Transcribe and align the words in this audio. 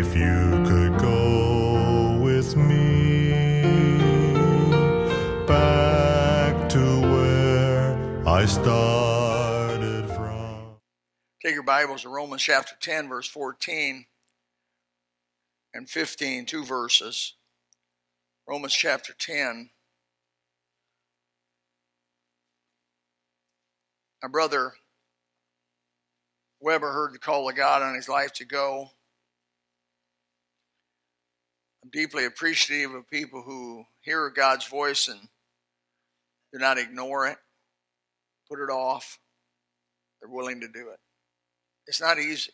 if 0.00 0.16
you 0.16 0.64
could 0.64 0.98
go 0.98 2.18
with 2.22 2.56
me 2.56 3.98
back 5.46 6.70
to 6.70 7.00
where 7.02 8.26
I 8.26 8.46
started 8.46 10.08
from. 10.08 10.76
Take 11.42 11.52
your 11.52 11.64
Bibles 11.64 12.00
to 12.02 12.08
Romans 12.08 12.40
chapter 12.42 12.74
10, 12.80 13.10
verse 13.10 13.28
14 13.28 14.06
and 15.74 15.90
15, 15.90 16.46
two 16.46 16.64
verses. 16.64 17.34
Romans 18.48 18.72
chapter 18.72 19.12
10. 19.12 19.68
My 24.22 24.30
brother 24.30 24.72
Weber 26.58 26.90
heard 26.90 27.12
the 27.12 27.18
call 27.18 27.50
of 27.50 27.54
God 27.54 27.82
on 27.82 27.94
his 27.94 28.08
life 28.08 28.32
to 28.34 28.46
go. 28.46 28.92
Deeply 31.92 32.24
appreciative 32.24 32.94
of 32.94 33.08
people 33.08 33.42
who 33.42 33.84
hear 34.00 34.30
God's 34.30 34.66
voice 34.66 35.08
and 35.08 35.20
do 36.52 36.58
not 36.58 36.78
ignore 36.78 37.26
it, 37.26 37.38
put 38.48 38.60
it 38.60 38.70
off. 38.70 39.18
They're 40.20 40.30
willing 40.30 40.60
to 40.60 40.68
do 40.68 40.88
it. 40.90 40.98
It's 41.86 42.00
not 42.00 42.18
easy. 42.18 42.52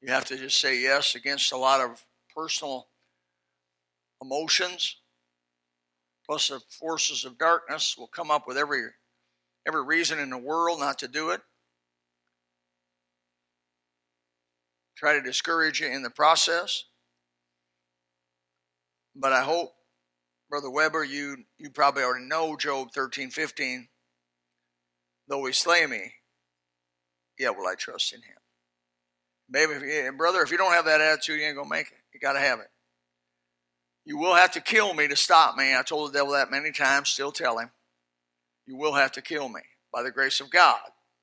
You 0.00 0.12
have 0.12 0.24
to 0.26 0.36
just 0.36 0.60
say 0.60 0.80
yes 0.80 1.14
against 1.14 1.52
a 1.52 1.56
lot 1.56 1.80
of 1.80 2.04
personal 2.34 2.88
emotions. 4.22 4.96
Plus, 6.28 6.48
the 6.48 6.60
forces 6.70 7.24
of 7.24 7.38
darkness 7.38 7.96
will 7.96 8.08
come 8.08 8.30
up 8.30 8.48
with 8.48 8.56
every 8.56 8.82
every 9.66 9.84
reason 9.84 10.18
in 10.18 10.30
the 10.30 10.38
world 10.38 10.80
not 10.80 10.98
to 11.00 11.08
do 11.08 11.30
it. 11.30 11.40
Try 14.96 15.14
to 15.14 15.22
discourage 15.22 15.80
you 15.80 15.88
in 15.88 16.02
the 16.02 16.10
process. 16.10 16.84
But 19.18 19.32
I 19.32 19.42
hope, 19.42 19.72
Brother 20.50 20.70
Weber, 20.70 21.04
you, 21.04 21.38
you 21.58 21.70
probably 21.70 22.02
already 22.02 22.26
know 22.26 22.56
Job 22.56 22.92
13, 22.92 23.30
15. 23.30 23.88
Though 25.28 25.44
he 25.46 25.52
slay 25.52 25.86
me, 25.86 26.12
yet 27.38 27.56
will 27.56 27.66
I 27.66 27.74
trust 27.74 28.12
in 28.12 28.20
him. 28.20 28.36
Baby, 29.50 29.72
if, 29.86 30.16
brother, 30.16 30.42
if 30.42 30.50
you 30.50 30.58
don't 30.58 30.72
have 30.72 30.84
that 30.84 31.00
attitude, 31.00 31.40
you 31.40 31.46
ain't 31.46 31.56
going 31.56 31.68
to 31.68 31.74
make 31.74 31.88
it. 31.88 31.98
You 32.12 32.20
got 32.20 32.34
to 32.34 32.40
have 32.40 32.60
it. 32.60 32.68
You 34.04 34.18
will 34.18 34.34
have 34.34 34.52
to 34.52 34.60
kill 34.60 34.94
me 34.94 35.08
to 35.08 35.16
stop 35.16 35.56
me. 35.56 35.74
I 35.74 35.82
told 35.82 36.12
the 36.12 36.18
devil 36.18 36.32
that 36.34 36.50
many 36.50 36.70
times, 36.70 37.08
still 37.08 37.32
tell 37.32 37.58
him 37.58 37.70
you 38.66 38.76
will 38.76 38.94
have 38.94 39.12
to 39.12 39.22
kill 39.22 39.48
me 39.48 39.60
by 39.92 40.02
the 40.02 40.10
grace 40.10 40.40
of 40.40 40.50
God. 40.50 40.80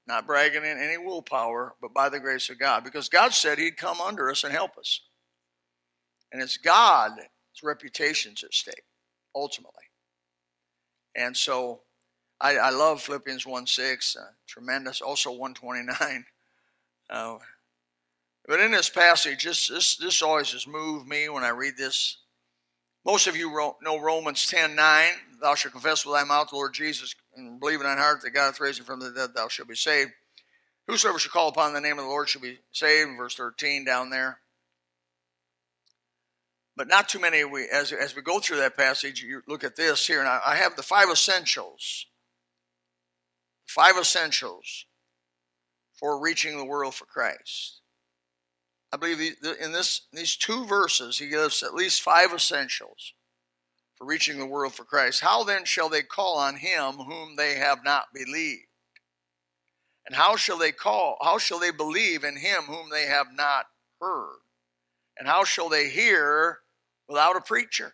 Not 0.08 0.28
bragging 0.28 0.66
in 0.66 0.78
any 0.78 0.98
willpower, 0.98 1.76
but 1.82 1.94
by 1.94 2.10
the 2.10 2.20
grace 2.20 2.50
of 2.50 2.60
God. 2.60 2.84
Because 2.84 3.08
God 3.08 3.34
said 3.34 3.58
He'd 3.58 3.78
come 3.78 4.02
under 4.02 4.30
us 4.30 4.44
and 4.44 4.52
help 4.52 4.78
us. 4.78 5.02
And 6.32 6.42
it's 6.42 6.58
Reputation's 7.62 8.44
at 8.44 8.54
stake, 8.54 8.84
ultimately. 9.36 9.84
And 11.16 11.36
so 11.36 11.82
I, 12.42 12.58
I 12.58 12.70
love 12.72 13.02
Philippians 13.02 13.46
1 13.46 13.68
6, 13.68 14.16
uh, 14.16 14.26
tremendous. 14.48 15.02
Also 15.02 15.32
129. 15.32 16.26
Uh, 17.10 17.38
but 18.48 18.62
in 18.62 18.72
this 18.72 18.90
passage, 18.90 19.44
this, 19.44 19.68
this, 19.68 19.98
this 19.98 20.22
always 20.24 20.52
has 20.54 20.66
moved 20.66 21.08
me 21.08 21.30
when 21.30 21.44
I 21.44 21.50
read 21.50 21.74
this. 21.78 22.18
Most 23.06 23.28
of 23.28 23.36
you 23.36 23.52
know 23.84 24.00
Romans 24.00 24.48
10 24.48 24.74
9. 24.74 25.12
Thou 25.42 25.54
shalt 25.54 25.74
confess 25.74 26.06
with 26.06 26.16
thy 26.16 26.24
mouth 26.24 26.50
the 26.50 26.56
Lord 26.56 26.74
Jesus 26.74 27.14
and 27.36 27.60
believe 27.60 27.82
in 27.82 27.86
thine 27.86 27.98
heart 27.98 28.22
that 28.22 28.32
God 28.32 28.46
hath 28.46 28.60
raised 28.60 28.80
him 28.80 28.86
from 28.86 29.00
the 29.00 29.12
dead, 29.12 29.32
thou 29.36 29.48
shalt 29.48 29.68
be 29.68 29.76
saved. 29.76 30.12
Whosoever 30.88 31.20
shall 31.20 31.32
call 31.32 31.50
upon 31.50 31.74
the 31.74 31.82
name 31.82 32.00
of 32.00 32.06
the 32.06 32.10
Lord 32.10 32.30
shall 32.30 32.42
be 32.42 32.60
saved. 32.72 33.12
Verse 33.18 33.36
13 33.36 33.86
down 33.86 34.10
there. 34.10 34.40
But 36.76 36.88
not 36.88 37.08
too 37.08 37.20
many, 37.20 37.44
we, 37.44 37.68
as, 37.70 37.92
as 37.92 38.16
we 38.16 38.22
go 38.22 38.40
through 38.40 38.58
that 38.58 38.76
passage, 38.76 39.22
you 39.22 39.42
look 39.48 39.64
at 39.64 39.76
this 39.76 40.08
here, 40.08 40.20
and 40.20 40.28
I, 40.28 40.42
I 40.46 40.56
have 40.56 40.76
the 40.76 40.84
five 40.84 41.10
essentials. 41.10 42.08
Five 43.68 43.98
essentials 43.98 44.86
for 45.94 46.20
reaching 46.20 46.58
the 46.58 46.66
world 46.66 46.96
for 46.96 47.06
Christ. 47.06 47.82
I 48.92 48.98
believe 48.98 49.36
in 49.60 49.72
this 49.72 50.02
these 50.12 50.36
two 50.36 50.66
verses, 50.66 51.18
he 51.18 51.28
gives 51.28 51.64
at 51.64 51.74
least 51.74 52.04
five 52.04 52.32
essentials 52.32 53.14
for 53.96 54.06
reaching 54.06 54.38
the 54.38 54.46
world 54.46 54.76
for 54.76 54.84
Christ. 54.84 55.22
How 55.22 55.44
then 55.44 55.66
shall 55.66 55.90
they 55.90 56.04
call 56.04 56.38
on 56.38 56.58
him 56.58 56.94
whom 56.94 57.36
they 57.36 57.56
have 57.56 57.84
not 57.84 58.14
believed? 58.14 58.68
And 60.06 60.16
how 60.16 60.36
shall 60.36 60.58
they 60.58 60.72
call, 60.72 61.18
how 61.22 61.38
shall 61.38 61.60
they 61.60 61.72
believe 61.72 62.24
in 62.24 62.38
him 62.38 62.64
whom 62.64 62.90
they 62.92 63.06
have 63.06 63.28
not 63.34 63.66
heard? 64.00 64.40
And 65.18 65.28
how 65.28 65.44
shall 65.44 65.70
they 65.70 65.90
hear 65.90 66.60
without 67.14 67.38
a 67.38 67.42
preacher? 67.42 67.94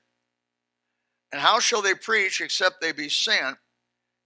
And 1.31 1.41
how 1.41 1.59
shall 1.59 1.81
they 1.81 1.93
preach 1.93 2.39
except 2.41 2.81
they 2.81 2.93
be 2.93 3.09
sent? 3.09 3.57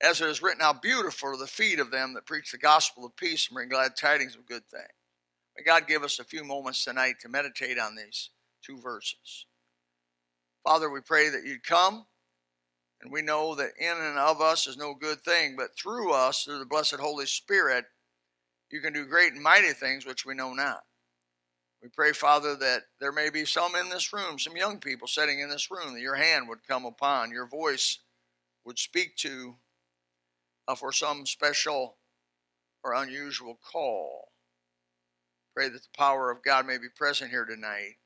As 0.01 0.21
it 0.21 0.29
is 0.29 0.41
written, 0.41 0.61
How 0.61 0.73
beautiful 0.73 1.29
are 1.29 1.37
the 1.37 1.47
feet 1.47 1.79
of 1.79 1.91
them 1.91 2.13
that 2.13 2.27
preach 2.27 2.51
the 2.51 2.57
gospel 2.57 3.05
of 3.05 3.15
peace 3.15 3.47
and 3.47 3.55
bring 3.55 3.69
glad 3.69 3.95
tidings 3.95 4.35
of 4.35 4.45
good 4.45 4.65
things. 4.67 4.83
May 5.57 5.63
God 5.63 5.87
give 5.87 6.03
us 6.03 6.19
a 6.19 6.23
few 6.23 6.43
moments 6.43 6.83
tonight 6.83 7.15
to 7.21 7.29
meditate 7.29 7.79
on 7.79 7.95
these 7.95 8.29
two 8.63 8.79
verses. 8.79 9.47
Father, 10.63 10.89
we 10.89 11.01
pray 11.01 11.29
that 11.29 11.45
you'd 11.45 11.63
come. 11.63 12.05
And 13.01 13.11
we 13.11 13.21
know 13.21 13.53
that 13.55 13.71
in 13.77 13.97
and 13.97 14.17
of 14.17 14.39
us 14.39 14.65
is 14.65 14.77
no 14.77 14.93
good 14.93 15.21
thing, 15.25 15.55
but 15.57 15.75
through 15.77 16.13
us, 16.13 16.43
through 16.43 16.59
the 16.59 16.65
blessed 16.65 16.95
Holy 16.95 17.25
Spirit, 17.25 17.83
you 18.71 18.79
can 18.79 18.93
do 18.93 19.05
great 19.05 19.33
and 19.33 19.43
mighty 19.43 19.73
things 19.73 20.05
which 20.05 20.25
we 20.25 20.33
know 20.33 20.53
not. 20.53 20.83
We 21.83 21.89
pray, 21.89 22.13
Father, 22.13 22.55
that 22.55 22.83
there 23.01 23.11
may 23.11 23.29
be 23.29 23.43
some 23.43 23.75
in 23.75 23.89
this 23.89 24.13
room, 24.13 24.39
some 24.39 24.55
young 24.55 24.79
people 24.79 25.05
sitting 25.05 25.41
in 25.41 25.49
this 25.49 25.69
room, 25.69 25.93
that 25.93 25.99
your 25.99 26.15
hand 26.15 26.47
would 26.47 26.65
come 26.65 26.85
upon, 26.85 27.31
your 27.31 27.45
voice 27.45 27.99
would 28.63 28.79
speak 28.79 29.17
to 29.17 29.55
uh, 30.65 30.75
for 30.75 30.93
some 30.93 31.25
special 31.25 31.97
or 32.85 32.93
unusual 32.93 33.59
call. 33.69 34.29
Pray 35.53 35.67
that 35.67 35.83
the 35.83 35.97
power 35.97 36.31
of 36.31 36.41
God 36.41 36.65
may 36.65 36.77
be 36.77 36.87
present 36.95 37.31
here 37.31 37.43
tonight. 37.43 37.97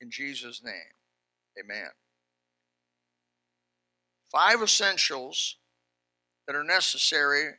In 0.00 0.10
Jesus' 0.10 0.60
name. 0.62 0.74
Amen. 1.62 1.90
Five 4.32 4.62
essentials 4.62 5.58
that 6.48 6.56
are 6.56 6.64
necessary 6.64 7.52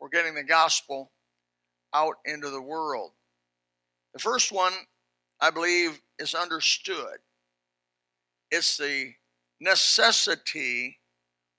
for 0.00 0.08
getting 0.08 0.34
the 0.34 0.42
gospel 0.42 1.12
out 1.94 2.16
into 2.24 2.50
the 2.50 2.60
world. 2.60 3.12
The 4.14 4.20
first 4.20 4.52
one, 4.52 4.72
I 5.40 5.50
believe, 5.50 6.00
is 6.18 6.34
understood. 6.34 7.18
It's 8.50 8.76
the 8.76 9.12
necessity 9.60 11.00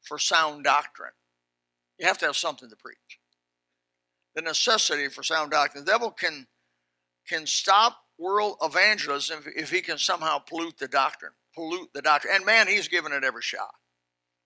for 0.02 0.18
sound 0.18 0.64
doctrine. 0.64 1.12
You 2.00 2.08
have 2.08 2.18
to 2.20 2.26
have 2.26 2.38
something 2.38 2.70
to 2.70 2.76
preach. 2.76 3.20
The 4.36 4.42
necessity 4.42 5.10
for 5.10 5.24
sound 5.24 5.52
doctrine. 5.52 5.86
The 5.86 5.92
devil 5.92 6.12
can 6.12 6.48
can 7.28 7.46
stop 7.48 7.98
world 8.20 8.56
evangelism 8.62 9.44
if 9.56 9.72
he 9.72 9.82
can 9.82 9.98
somehow 9.98 10.38
pollute 10.38 10.78
the 10.78 10.88
doctrine, 10.88 11.32
pollute 11.56 11.90
the 11.94 12.02
doctrine. 12.02 12.36
And 12.36 12.46
man, 12.46 12.68
he's 12.68 12.88
given 12.88 13.12
it 13.12 13.24
every 13.24 13.42
shot. 13.42 13.74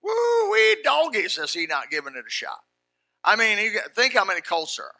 Woo 0.01 0.51
wee 0.51 0.77
doggy 0.83 1.27
says 1.27 1.53
he 1.53 1.65
not 1.65 1.91
giving 1.91 2.15
it 2.15 2.25
a 2.25 2.29
shot. 2.29 2.62
I 3.23 3.35
mean, 3.35 3.57
think 3.95 4.13
how 4.13 4.23
many 4.23 4.41
cults 4.41 4.77
there 4.77 4.85
are. 4.85 4.94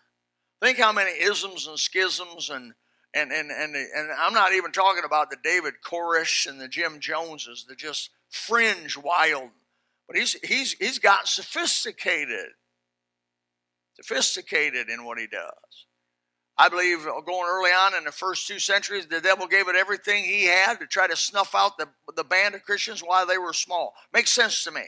Think 0.62 0.78
how 0.78 0.92
many 0.92 1.12
isms 1.12 1.68
and 1.68 1.80
schisms 1.80 2.50
and 2.50 2.74
and 3.14 3.32
and 3.32 3.52
and 3.52 3.76
and 3.76 4.10
I'm 4.18 4.34
not 4.34 4.54
even 4.54 4.72
talking 4.72 5.04
about 5.04 5.30
the 5.30 5.38
David 5.44 5.76
Koresh 5.86 6.48
and 6.48 6.60
the 6.60 6.68
Jim 6.68 7.00
Joneses, 7.00 7.66
the 7.68 7.76
just 7.76 8.10
fringe 8.30 8.98
wild. 8.98 9.50
But 10.08 10.18
he's 10.18 10.34
he's 10.44 10.74
he's 10.74 11.00
got 11.00 11.28
sophisticated, 11.28 12.50
sophisticated 13.96 14.90
in 14.90 15.06
what 15.06 15.20
he 15.20 15.28
does. 15.28 15.86
I 16.58 16.68
believe 16.68 17.06
going 17.06 17.48
early 17.48 17.72
on 17.72 17.96
in 17.96 18.04
the 18.04 18.12
first 18.12 18.46
two 18.46 18.60
centuries, 18.60 19.08
the 19.08 19.22
devil 19.22 19.48
gave 19.48 19.70
it 19.70 19.78
everything 19.78 20.26
he 20.26 20.44
had 20.44 20.76
to 20.82 20.88
try 20.88 21.08
to 21.08 21.16
snuff 21.16 21.56
out 21.56 21.78
the, 21.78 21.88
the 22.18 22.26
band 22.26 22.54
of 22.54 22.64
Christians 22.64 23.00
while 23.00 23.26
they 23.26 23.38
were 23.38 23.54
small. 23.54 23.94
Makes 24.14 24.32
sense 24.32 24.66
to 24.66 24.72
me. 24.72 24.82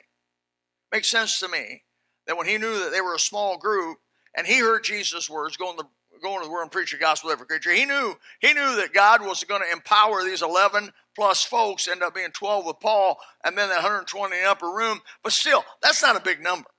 Makes 0.91 1.07
sense 1.07 1.39
to 1.39 1.47
me 1.47 1.83
that 2.27 2.35
when 2.38 2.45
he 2.45 2.57
knew 2.57 2.77
that 2.83 2.91
they 2.91 3.00
were 3.00 3.15
a 3.15 3.19
small 3.19 3.57
group 3.57 4.00
and 4.35 4.45
he 4.45 4.59
heard 4.59 4.83
Jesus' 4.83 5.29
words, 5.29 5.56
going 5.56 5.77
to 5.77 5.85
going 6.21 6.39
to 6.39 6.45
the 6.45 6.51
world 6.51 6.63
and 6.63 6.71
preach 6.71 6.91
the 6.91 6.97
gospel 6.97 7.29
to 7.29 7.33
every 7.33 7.47
creature. 7.47 7.71
He 7.71 7.85
knew 7.85 8.15
he 8.39 8.53
knew 8.53 8.75
that 8.77 8.94
God 8.94 9.21
was 9.21 9.44
going 9.44 9.62
to 9.62 9.71
empower 9.71 10.23
these 10.23 10.41
eleven 10.41 10.91
plus 11.15 11.44
folks, 11.44 11.88
end 11.88 12.03
up 12.03 12.15
being 12.15 12.31
twelve 12.31 12.65
with 12.65 12.79
Paul, 12.79 13.18
and 13.44 13.57
then 13.57 13.69
that 13.69 13.75
120 13.75 14.35
in 14.35 14.44
the 14.44 14.50
upper 14.50 14.69
room. 14.69 15.01
But 15.23 15.33
still, 15.33 15.63
that's 15.81 16.01
not 16.01 16.15
a 16.15 16.21
big 16.21 16.41
number. 16.41 16.69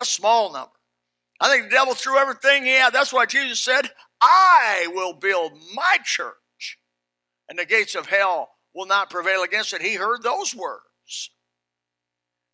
A 0.00 0.04
small 0.04 0.52
number. 0.52 0.72
I 1.40 1.48
think 1.48 1.64
the 1.64 1.76
devil 1.76 1.94
threw 1.94 2.18
everything 2.18 2.64
he 2.64 2.72
had. 2.72 2.92
That's 2.92 3.12
why 3.12 3.26
Jesus 3.26 3.60
said, 3.60 3.90
I 4.20 4.88
will 4.94 5.14
build 5.14 5.52
my 5.74 5.96
church, 6.04 6.78
and 7.48 7.58
the 7.58 7.64
gates 7.64 7.94
of 7.94 8.06
hell 8.06 8.50
will 8.74 8.86
not 8.86 9.10
prevail 9.10 9.42
against 9.42 9.72
it. 9.72 9.82
He 9.82 9.94
heard 9.94 10.22
those 10.22 10.54
words. 10.54 11.30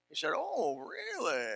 He 0.08 0.14
said, 0.14 0.32
Oh, 0.36 0.78
really? 0.78 1.52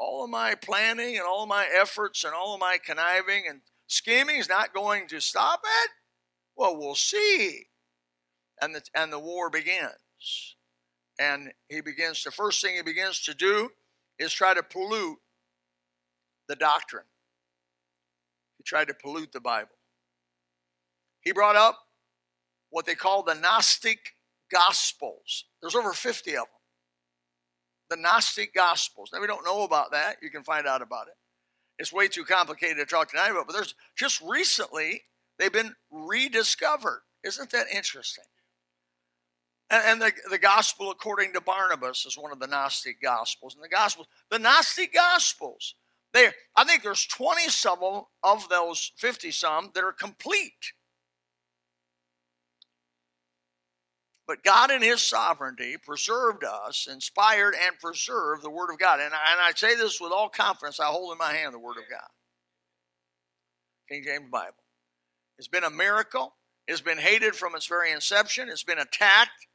All 0.00 0.24
of 0.24 0.30
my 0.30 0.54
planning 0.54 1.18
and 1.18 1.26
all 1.26 1.42
of 1.42 1.48
my 1.48 1.66
efforts 1.72 2.24
and 2.24 2.32
all 2.32 2.54
of 2.54 2.60
my 2.60 2.78
conniving 2.82 3.44
and 3.46 3.60
scheming 3.86 4.36
is 4.36 4.48
not 4.48 4.72
going 4.72 5.06
to 5.08 5.20
stop 5.20 5.60
it? 5.84 5.90
Well, 6.56 6.76
we'll 6.76 6.94
see. 6.94 7.66
And 8.62 8.74
the, 8.74 8.82
and 8.94 9.12
the 9.12 9.18
war 9.18 9.50
begins. 9.50 10.56
And 11.18 11.52
he 11.68 11.82
begins, 11.82 12.24
the 12.24 12.30
first 12.30 12.62
thing 12.62 12.76
he 12.76 12.82
begins 12.82 13.20
to 13.24 13.34
do 13.34 13.68
is 14.18 14.32
try 14.32 14.54
to 14.54 14.62
pollute 14.62 15.18
the 16.48 16.56
doctrine. 16.56 17.04
He 18.56 18.64
tried 18.64 18.88
to 18.88 18.94
pollute 18.94 19.32
the 19.32 19.40
Bible. 19.40 19.76
He 21.20 21.32
brought 21.32 21.56
up 21.56 21.78
what 22.70 22.86
they 22.86 22.94
call 22.94 23.22
the 23.22 23.34
Gnostic 23.34 24.16
Gospels. 24.50 25.44
There's 25.60 25.74
over 25.74 25.92
50 25.92 26.30
of 26.30 26.36
them. 26.36 26.59
The 27.90 27.96
Gnostic 27.96 28.54
Gospels. 28.54 29.10
Now, 29.12 29.20
we 29.20 29.26
don't 29.26 29.44
know 29.44 29.62
about 29.64 29.90
that. 29.90 30.16
You 30.22 30.30
can 30.30 30.44
find 30.44 30.66
out 30.66 30.80
about 30.80 31.08
it. 31.08 31.14
It's 31.78 31.92
way 31.92 32.08
too 32.08 32.24
complicated 32.24 32.76
to 32.78 32.86
talk 32.86 33.10
tonight 33.10 33.30
about, 33.30 33.46
but 33.46 33.54
there's 33.54 33.74
just 33.96 34.20
recently 34.20 35.02
they've 35.38 35.52
been 35.52 35.74
rediscovered. 35.90 37.00
Isn't 37.24 37.50
that 37.50 37.66
interesting? 37.74 38.24
And, 39.70 39.82
and 39.86 40.02
the, 40.02 40.12
the 40.30 40.38
gospel 40.38 40.90
according 40.90 41.32
to 41.32 41.40
Barnabas 41.40 42.04
is 42.04 42.18
one 42.18 42.32
of 42.32 42.40
the 42.40 42.46
Gnostic 42.46 43.00
Gospels. 43.00 43.54
And 43.54 43.64
the 43.64 43.68
Gospels, 43.68 44.08
the 44.30 44.38
Gnostic 44.38 44.92
Gospels, 44.92 45.74
they, 46.12 46.28
I 46.56 46.64
think 46.64 46.82
there's 46.82 47.06
20 47.06 47.48
some 47.48 47.78
of 48.22 48.48
those 48.48 48.92
50 48.96 49.30
some 49.30 49.70
that 49.74 49.84
are 49.84 49.92
complete. 49.92 50.72
But 54.30 54.44
God, 54.44 54.70
in 54.70 54.80
His 54.80 55.02
sovereignty, 55.02 55.76
preserved 55.76 56.44
us, 56.44 56.86
inspired 56.88 57.56
and 57.60 57.76
preserved 57.80 58.44
the 58.44 58.50
Word 58.50 58.70
of 58.70 58.78
God. 58.78 59.00
And 59.00 59.12
I, 59.12 59.32
and 59.32 59.40
I 59.40 59.50
say 59.56 59.74
this 59.74 60.00
with 60.00 60.12
all 60.12 60.28
confidence 60.28 60.78
I 60.78 60.84
hold 60.84 61.10
in 61.10 61.18
my 61.18 61.32
hand 61.32 61.52
the 61.52 61.58
Word 61.58 61.78
of 61.78 61.90
God. 61.90 62.06
King 63.88 64.04
James 64.06 64.30
Bible. 64.30 64.54
It's 65.36 65.48
been 65.48 65.64
a 65.64 65.70
miracle. 65.70 66.36
It's 66.68 66.80
been 66.80 66.98
hated 66.98 67.34
from 67.34 67.56
its 67.56 67.66
very 67.66 67.90
inception. 67.90 68.48
It's 68.48 68.62
been 68.62 68.78
attacked 68.78 69.48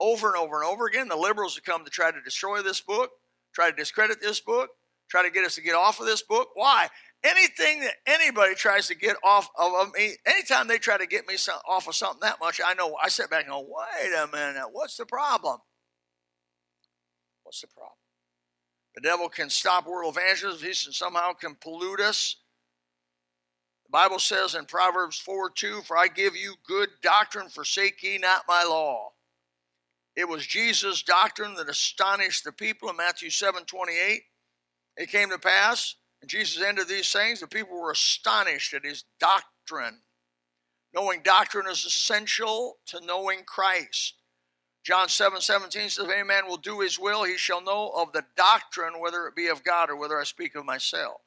over 0.00 0.26
and 0.26 0.36
over 0.36 0.60
and 0.60 0.68
over 0.68 0.88
again. 0.88 1.06
The 1.06 1.14
liberals 1.14 1.54
have 1.54 1.62
come 1.62 1.84
to 1.84 1.90
try 1.90 2.10
to 2.10 2.20
destroy 2.22 2.62
this 2.62 2.80
book, 2.80 3.10
try 3.54 3.70
to 3.70 3.76
discredit 3.76 4.20
this 4.20 4.40
book, 4.40 4.70
try 5.08 5.22
to 5.22 5.30
get 5.30 5.44
us 5.44 5.54
to 5.54 5.62
get 5.62 5.76
off 5.76 6.00
of 6.00 6.06
this 6.06 6.22
book. 6.22 6.48
Why? 6.54 6.88
Anything 7.24 7.80
that 7.80 7.94
anybody 8.06 8.54
tries 8.54 8.86
to 8.88 8.94
get 8.94 9.16
off 9.24 9.48
of 9.58 9.92
me, 9.94 10.14
anytime 10.26 10.68
they 10.68 10.78
try 10.78 10.96
to 10.96 11.06
get 11.06 11.26
me 11.26 11.36
some, 11.36 11.58
off 11.68 11.88
of 11.88 11.94
something 11.94 12.20
that 12.22 12.38
much, 12.40 12.60
I 12.64 12.74
know 12.74 12.96
I 13.02 13.08
sit 13.08 13.30
back 13.30 13.44
and 13.44 13.50
go, 13.50 13.60
wait 13.60 14.12
a 14.12 14.26
minute, 14.28 14.68
what's 14.70 14.96
the 14.96 15.06
problem? 15.06 15.58
What's 17.42 17.60
the 17.60 17.68
problem? 17.68 17.96
The 18.94 19.02
devil 19.02 19.28
can 19.28 19.50
stop 19.50 19.86
world 19.86 20.16
evangelism. 20.16 20.66
He 20.66 20.72
somehow 20.72 21.32
can 21.34 21.54
pollute 21.54 22.00
us. 22.00 22.36
The 23.84 23.90
Bible 23.90 24.18
says 24.18 24.54
in 24.54 24.64
Proverbs 24.64 25.18
4 25.18 25.50
2, 25.50 25.82
For 25.82 25.96
I 25.96 26.08
give 26.08 26.34
you 26.34 26.54
good 26.66 26.88
doctrine, 27.02 27.48
forsake 27.48 28.02
ye 28.02 28.18
not 28.18 28.42
my 28.48 28.64
law. 28.64 29.12
It 30.16 30.28
was 30.28 30.46
Jesus' 30.46 31.02
doctrine 31.02 31.54
that 31.56 31.68
astonished 31.68 32.42
the 32.42 32.52
people 32.52 32.88
in 32.88 32.96
Matthew 32.96 33.28
7 33.30 33.64
28. 33.64 34.22
It 34.96 35.10
came 35.10 35.28
to 35.28 35.38
pass, 35.38 35.94
Jesus 36.26 36.62
ended 36.62 36.88
these 36.88 37.08
sayings, 37.08 37.40
the 37.40 37.46
people 37.46 37.80
were 37.80 37.90
astonished 37.90 38.74
at 38.74 38.84
his 38.84 39.04
doctrine. 39.20 40.00
Knowing 40.94 41.22
doctrine 41.22 41.66
is 41.66 41.84
essential 41.84 42.78
to 42.86 43.04
knowing 43.04 43.44
Christ. 43.44 44.14
John 44.82 45.08
7 45.08 45.40
17 45.40 45.90
says, 45.90 46.04
If 46.04 46.10
any 46.10 46.22
man 46.22 46.46
will 46.46 46.56
do 46.56 46.80
his 46.80 46.98
will, 46.98 47.24
he 47.24 47.36
shall 47.36 47.60
know 47.60 47.92
of 47.96 48.12
the 48.12 48.24
doctrine, 48.36 49.00
whether 49.00 49.26
it 49.26 49.34
be 49.34 49.48
of 49.48 49.64
God 49.64 49.90
or 49.90 49.96
whether 49.96 50.18
I 50.18 50.24
speak 50.24 50.54
of 50.54 50.64
myself. 50.64 51.20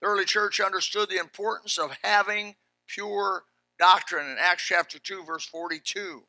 The 0.00 0.06
early 0.06 0.24
church 0.24 0.60
understood 0.60 1.10
the 1.10 1.18
importance 1.18 1.78
of 1.78 1.98
having 2.02 2.54
pure 2.86 3.44
doctrine 3.78 4.30
in 4.30 4.36
Acts 4.38 4.64
chapter 4.64 4.98
2, 4.98 5.24
verse 5.24 5.44
42. 5.44 6.22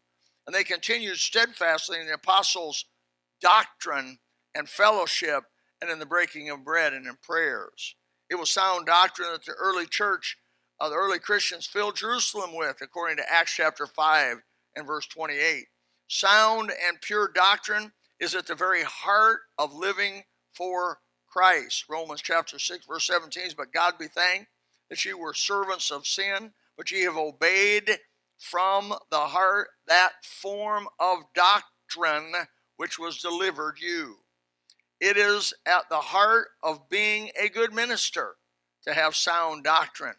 And 0.46 0.56
they 0.56 0.64
continued 0.64 1.18
steadfastly 1.18 2.00
in 2.00 2.08
the 2.08 2.16
apostles' 2.16 2.86
doctrine 3.40 4.18
and 4.56 4.68
fellowship 4.68 5.44
and 5.82 5.90
in 5.90 6.00
the 6.00 6.06
breaking 6.06 6.50
of 6.50 6.64
bread 6.64 6.94
and 6.94 7.08
in 7.08 7.16
prayers. 7.22 7.96
It 8.30 8.36
was 8.36 8.50
sound 8.50 8.86
doctrine 8.86 9.32
that 9.32 9.46
the 9.46 9.54
early 9.54 9.86
church, 9.86 10.38
uh, 10.80 10.90
the 10.90 10.96
early 10.96 11.20
Christians 11.20 11.66
filled 11.66 11.96
Jerusalem 11.96 12.56
with, 12.56 12.78
according 12.82 13.18
to 13.18 13.32
Acts 13.32 13.54
chapter 13.56 13.88
5 13.88 14.38
and 14.76 14.88
verse 14.88 15.08
28. 15.08 15.66
Sound 16.08 16.72
and 16.88 17.02
pure 17.02 17.30
doctrine 17.34 17.92
is 18.20 18.36
at 18.36 18.48
the 18.48 18.56
very 18.56 18.84
heart 18.84 19.42
of 19.58 19.74
living 19.74 20.24
for 20.54 21.00
Christ. 21.28 21.86
Romans 21.90 22.22
chapter 22.22 22.60
6, 22.60 22.86
verse 22.86 23.08
17 23.08 23.44
says, 23.44 23.54
But 23.54 23.74
God 23.74 23.94
be 24.00 24.08
thanked 24.08 24.48
that 24.90 25.04
ye 25.04 25.14
were 25.14 25.34
servants 25.34 25.90
of 25.90 26.06
sin, 26.06 26.52
but 26.78 26.92
ye 26.92 27.04
have 27.04 27.18
obeyed 27.18 28.00
from 28.38 28.94
the 29.10 29.20
heart 29.20 29.70
that 29.88 30.14
form 30.24 30.88
of 31.00 31.20
doctrine 31.34 32.34
which 32.78 32.98
was 32.98 33.20
delivered 33.20 33.76
you. 33.80 34.18
It 35.02 35.18
is 35.18 35.56
at 35.66 35.90
the 35.90 35.98
heart 35.98 36.50
of 36.62 36.88
being 36.88 37.32
a 37.36 37.50
good 37.50 37.74
minister 37.74 38.36
to 38.84 38.94
have 38.94 39.16
sound 39.16 39.64
doctrine, 39.64 40.18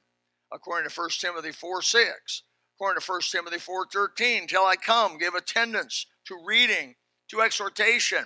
according 0.52 0.90
to 0.90 1.00
1 1.00 1.10
Timothy 1.20 1.52
4 1.52 1.82
6. 1.82 2.42
According 2.74 3.00
to 3.00 3.12
1 3.12 3.20
Timothy 3.30 3.58
4 3.58 3.86
13, 3.92 4.48
till 4.48 4.64
I 4.64 4.74
come, 4.74 5.18
give 5.18 5.34
attendance 5.34 6.06
to 6.26 6.36
reading, 6.44 6.96
to 7.28 7.42
exhortation, 7.42 8.24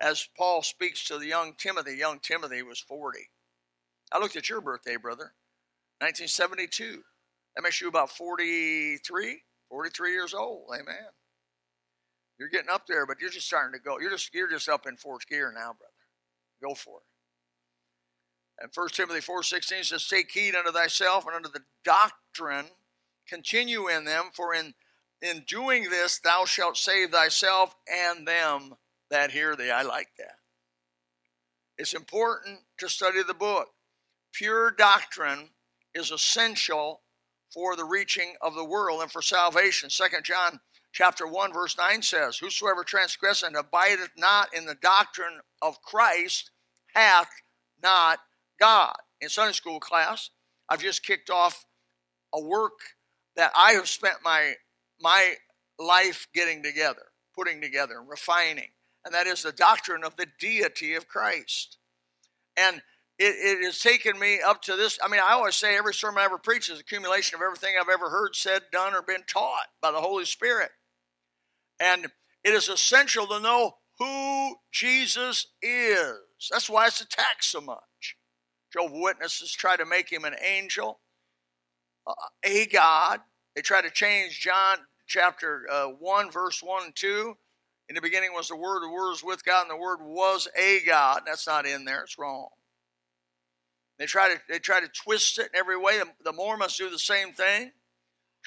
as 0.00 0.28
Paul 0.36 0.62
speaks 0.62 1.04
to 1.08 1.18
the 1.18 1.26
young 1.26 1.54
Timothy. 1.58 1.96
Young 1.96 2.20
Timothy 2.20 2.62
was 2.62 2.78
40. 2.78 3.18
I 4.12 4.20
looked 4.20 4.36
at 4.36 4.48
your 4.48 4.60
birthday, 4.60 4.96
brother, 4.96 5.34
1972. 5.98 7.02
That 7.56 7.62
makes 7.62 7.80
you 7.80 7.88
about 7.88 8.10
43, 8.10 9.42
43 9.68 10.12
years 10.12 10.32
old. 10.32 10.68
Amen. 10.72 11.08
You're 12.38 12.48
getting 12.48 12.70
up 12.70 12.86
there, 12.86 13.04
but 13.04 13.20
you're 13.20 13.30
just 13.30 13.46
starting 13.46 13.72
to 13.72 13.82
go. 13.82 13.98
You're 13.98 14.10
just 14.10 14.32
you're 14.32 14.48
just 14.48 14.68
up 14.68 14.86
in 14.86 14.96
fourth 14.96 15.26
gear 15.26 15.52
now, 15.52 15.74
brother. 15.74 15.87
Go 16.62 16.74
for 16.74 16.98
it. 16.98 17.04
And 18.60 18.70
1 18.74 18.88
Timothy 18.88 19.20
4.16 19.20 19.84
says, 19.84 20.06
Take 20.06 20.30
heed 20.32 20.54
unto 20.54 20.72
thyself 20.72 21.26
and 21.26 21.34
unto 21.34 21.50
the 21.50 21.64
doctrine, 21.84 22.66
continue 23.28 23.88
in 23.88 24.04
them, 24.04 24.30
for 24.34 24.52
in, 24.52 24.74
in 25.22 25.44
doing 25.46 25.90
this 25.90 26.18
thou 26.18 26.44
shalt 26.44 26.76
save 26.76 27.10
thyself 27.10 27.74
and 27.88 28.26
them 28.26 28.74
that 29.10 29.30
hear 29.30 29.54
thee. 29.54 29.70
I 29.70 29.82
like 29.82 30.08
that. 30.18 30.38
It's 31.76 31.94
important 31.94 32.58
to 32.78 32.88
study 32.88 33.22
the 33.22 33.34
book. 33.34 33.68
Pure 34.32 34.72
doctrine 34.72 35.50
is 35.94 36.10
essential 36.10 37.02
for 37.52 37.76
the 37.76 37.84
reaching 37.84 38.34
of 38.42 38.54
the 38.54 38.64
world 38.64 39.00
and 39.00 39.10
for 39.10 39.22
salvation. 39.22 39.88
Second 39.88 40.24
John 40.24 40.60
chapter 40.98 41.28
1 41.28 41.52
verse 41.52 41.78
9 41.78 42.02
says, 42.02 42.38
Whosoever 42.38 42.82
transgresseth 42.82 43.46
and 43.46 43.56
abideth 43.56 44.10
not 44.16 44.52
in 44.52 44.66
the 44.66 44.74
doctrine 44.74 45.38
of 45.62 45.80
Christ 45.80 46.50
hath 46.92 47.30
not 47.80 48.18
God. 48.58 48.96
In 49.20 49.28
Sunday 49.28 49.52
school 49.52 49.78
class, 49.78 50.30
I've 50.68 50.82
just 50.82 51.04
kicked 51.04 51.30
off 51.30 51.64
a 52.34 52.42
work 52.42 52.80
that 53.36 53.52
I 53.56 53.74
have 53.74 53.88
spent 53.88 54.16
my 54.24 54.54
my 55.00 55.34
life 55.78 56.26
getting 56.34 56.64
together, 56.64 57.02
putting 57.32 57.60
together, 57.60 58.02
refining, 58.04 58.70
and 59.04 59.14
that 59.14 59.28
is 59.28 59.44
the 59.44 59.52
doctrine 59.52 60.02
of 60.02 60.16
the 60.16 60.26
deity 60.40 60.94
of 60.94 61.06
Christ. 61.06 61.78
And 62.56 62.82
it, 63.20 63.36
it 63.38 63.64
has 63.64 63.78
taken 63.78 64.18
me 64.18 64.40
up 64.44 64.62
to 64.62 64.74
this. 64.74 64.98
I 65.00 65.06
mean, 65.06 65.20
I 65.24 65.34
always 65.34 65.54
say 65.54 65.76
every 65.76 65.94
sermon 65.94 66.20
I 66.20 66.24
ever 66.24 66.38
preach 66.38 66.68
is 66.68 66.80
accumulation 66.80 67.36
of 67.36 67.42
everything 67.42 67.74
I've 67.80 67.88
ever 67.88 68.10
heard, 68.10 68.34
said, 68.34 68.62
done, 68.72 68.94
or 68.94 69.02
been 69.02 69.22
taught 69.28 69.68
by 69.80 69.92
the 69.92 70.00
Holy 70.00 70.24
Spirit. 70.24 70.70
And 71.80 72.06
it 72.44 72.54
is 72.54 72.68
essential 72.68 73.26
to 73.26 73.40
know 73.40 73.76
who 73.98 74.56
Jesus 74.70 75.46
is. 75.62 76.18
That's 76.50 76.70
why 76.70 76.86
it's 76.86 77.00
attacked 77.00 77.44
so 77.44 77.60
much. 77.60 78.16
Jehovah's 78.72 79.00
Witnesses 79.00 79.52
try 79.52 79.76
to 79.76 79.86
make 79.86 80.10
him 80.10 80.24
an 80.24 80.34
angel, 80.44 81.00
uh, 82.06 82.12
a 82.44 82.66
God. 82.66 83.20
They 83.54 83.62
try 83.62 83.80
to 83.80 83.90
change 83.90 84.40
John 84.40 84.78
chapter 85.06 85.66
uh, 85.70 85.86
1, 85.86 86.30
verse 86.30 86.62
1 86.62 86.84
and 86.84 86.96
2. 86.96 87.36
In 87.88 87.94
the 87.94 88.02
beginning 88.02 88.34
was 88.34 88.48
the 88.48 88.56
Word, 88.56 88.82
the 88.82 88.90
Word 88.90 89.10
was 89.10 89.24
with 89.24 89.44
God, 89.44 89.62
and 89.62 89.70
the 89.70 89.82
Word 89.82 90.00
was 90.02 90.46
a 90.56 90.80
God. 90.86 91.22
That's 91.26 91.46
not 91.46 91.66
in 91.66 91.84
there, 91.84 92.02
it's 92.02 92.18
wrong. 92.18 92.48
They 93.98 94.06
try 94.06 94.32
to 94.32 94.40
they 94.48 94.60
try 94.60 94.80
to 94.80 94.88
twist 94.88 95.38
it 95.38 95.50
in 95.52 95.58
every 95.58 95.76
way. 95.76 96.00
The 96.22 96.32
Mormons 96.32 96.76
do 96.76 96.88
the 96.88 96.98
same 96.98 97.32
thing. 97.32 97.72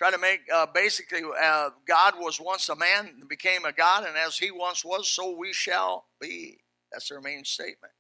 Try 0.01 0.09
to 0.09 0.17
make 0.17 0.39
uh, 0.51 0.65
basically 0.65 1.21
uh, 1.39 1.69
God 1.87 2.15
was 2.17 2.41
once 2.41 2.69
a 2.69 2.75
man 2.75 3.07
and 3.19 3.29
became 3.29 3.65
a 3.65 3.71
God, 3.71 4.03
and 4.03 4.17
as 4.17 4.35
he 4.35 4.49
once 4.49 4.83
was, 4.83 5.07
so 5.07 5.37
we 5.37 5.53
shall 5.53 6.05
be. 6.19 6.61
That's 6.91 7.09
their 7.09 7.21
main 7.21 7.45
statement. 7.45 7.93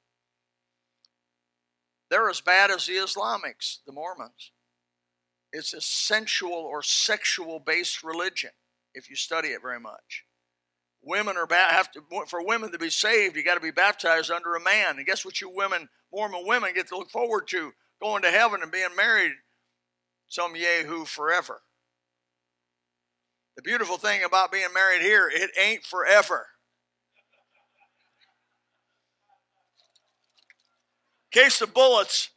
They're 2.09 2.27
as 2.27 2.41
bad 2.41 2.71
as 2.71 2.87
the 2.87 2.93
Islamics, 2.93 3.85
the 3.85 3.91
Mormons. 3.91 4.49
It's 5.53 5.75
a 5.75 5.81
sensual 5.81 6.53
or 6.53 6.81
sexual 6.81 7.59
based 7.59 8.01
religion 8.01 8.49
if 8.95 9.07
you 9.07 9.15
study 9.15 9.49
it 9.49 9.61
very 9.61 9.79
much. 9.79 10.25
Women 11.03 11.37
are 11.37 11.45
ba- 11.45 11.67
have 11.69 11.91
to 11.91 12.01
for 12.25 12.43
women 12.43 12.71
to 12.71 12.79
be 12.79 12.89
saved, 12.89 13.35
you 13.35 13.43
got 13.43 13.53
to 13.53 13.61
be 13.61 13.69
baptized 13.69 14.31
under 14.31 14.55
a 14.55 14.59
man. 14.59 14.97
And 14.97 15.05
guess 15.05 15.23
what 15.23 15.39
you 15.39 15.51
women, 15.51 15.87
Mormon 16.11 16.47
women, 16.47 16.73
get 16.73 16.87
to 16.87 16.97
look 16.97 17.11
forward 17.11 17.47
to? 17.49 17.73
Going 18.01 18.23
to 18.23 18.31
heaven 18.31 18.63
and 18.63 18.71
being 18.71 18.95
married 18.97 19.33
some 20.27 20.55
Yehu 20.55 21.05
forever. 21.05 21.61
The 23.55 23.61
beautiful 23.61 23.97
thing 23.97 24.23
about 24.23 24.51
being 24.51 24.73
married 24.73 25.01
here, 25.01 25.29
it 25.31 25.51
ain't 25.59 25.83
forever. 25.83 26.47
Case 31.31 31.61
of 31.61 31.73
bullets. 31.73 32.29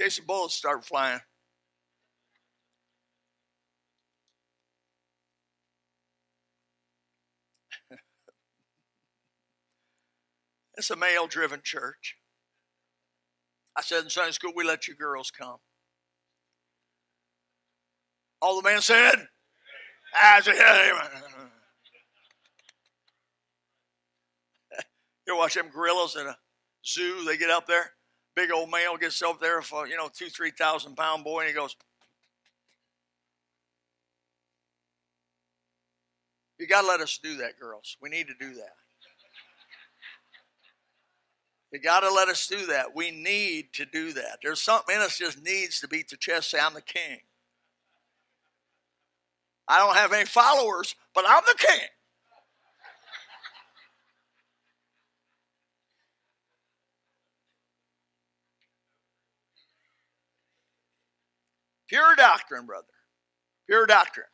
Case 0.00 0.18
of 0.18 0.26
bullets 0.26 0.54
start 0.54 0.84
flying. 0.84 1.20
it's 10.76 10.90
a 10.90 10.96
male 10.96 11.26
driven 11.26 11.60
church. 11.62 12.16
I 13.74 13.82
said 13.82 14.04
in 14.04 14.10
Sunday 14.10 14.32
school, 14.32 14.52
we 14.54 14.64
let 14.64 14.88
you 14.88 14.94
girls 14.94 15.30
come. 15.30 15.56
All 18.42 18.60
the 18.60 18.68
men 18.68 18.80
said, 18.80 19.14
I 20.14 20.40
said, 20.40 20.54
You 25.26 25.36
watch 25.36 25.54
them 25.54 25.68
gorillas 25.72 26.16
in 26.16 26.26
a 26.26 26.36
zoo, 26.86 27.24
they 27.24 27.36
get 27.36 27.50
up 27.50 27.66
there. 27.66 27.92
Big 28.34 28.50
old 28.50 28.70
male 28.70 28.96
gets 28.96 29.22
up 29.22 29.40
there 29.40 29.62
for, 29.62 29.88
you 29.88 29.96
know, 29.96 30.08
two, 30.14 30.28
three 30.28 30.50
thousand 30.50 30.94
pound 30.94 31.24
boy, 31.24 31.40
and 31.40 31.48
he 31.48 31.54
goes, 31.54 31.74
You 36.58 36.66
got 36.66 36.82
to 36.82 36.88
let 36.88 37.00
us 37.00 37.18
do 37.22 37.36
that, 37.38 37.58
girls. 37.58 37.96
We 38.00 38.08
need 38.08 38.28
to 38.28 38.34
do 38.38 38.54
that. 38.54 38.72
You 41.72 41.80
got 41.80 42.00
to 42.00 42.10
let 42.10 42.28
us 42.28 42.46
do 42.46 42.66
that. 42.66 42.94
We 42.94 43.10
need 43.10 43.72
to 43.74 43.84
do 43.84 44.12
that. 44.14 44.38
There's 44.42 44.62
something 44.62 44.94
in 44.96 45.02
us 45.02 45.18
just 45.18 45.42
needs 45.42 45.80
to 45.80 45.88
beat 45.88 46.08
the 46.08 46.16
chest, 46.16 46.50
say, 46.50 46.58
I'm 46.58 46.74
the 46.74 46.80
king. 46.80 47.20
I 49.68 49.78
don't 49.78 49.96
have 49.96 50.12
any 50.12 50.26
followers, 50.26 50.94
but 51.14 51.24
I'm 51.28 51.42
the 51.46 51.54
king. 51.58 51.80
Pure 61.88 62.16
doctrine, 62.16 62.66
brother. 62.66 62.86
Pure 63.66 63.86
doctrine. 63.86 64.26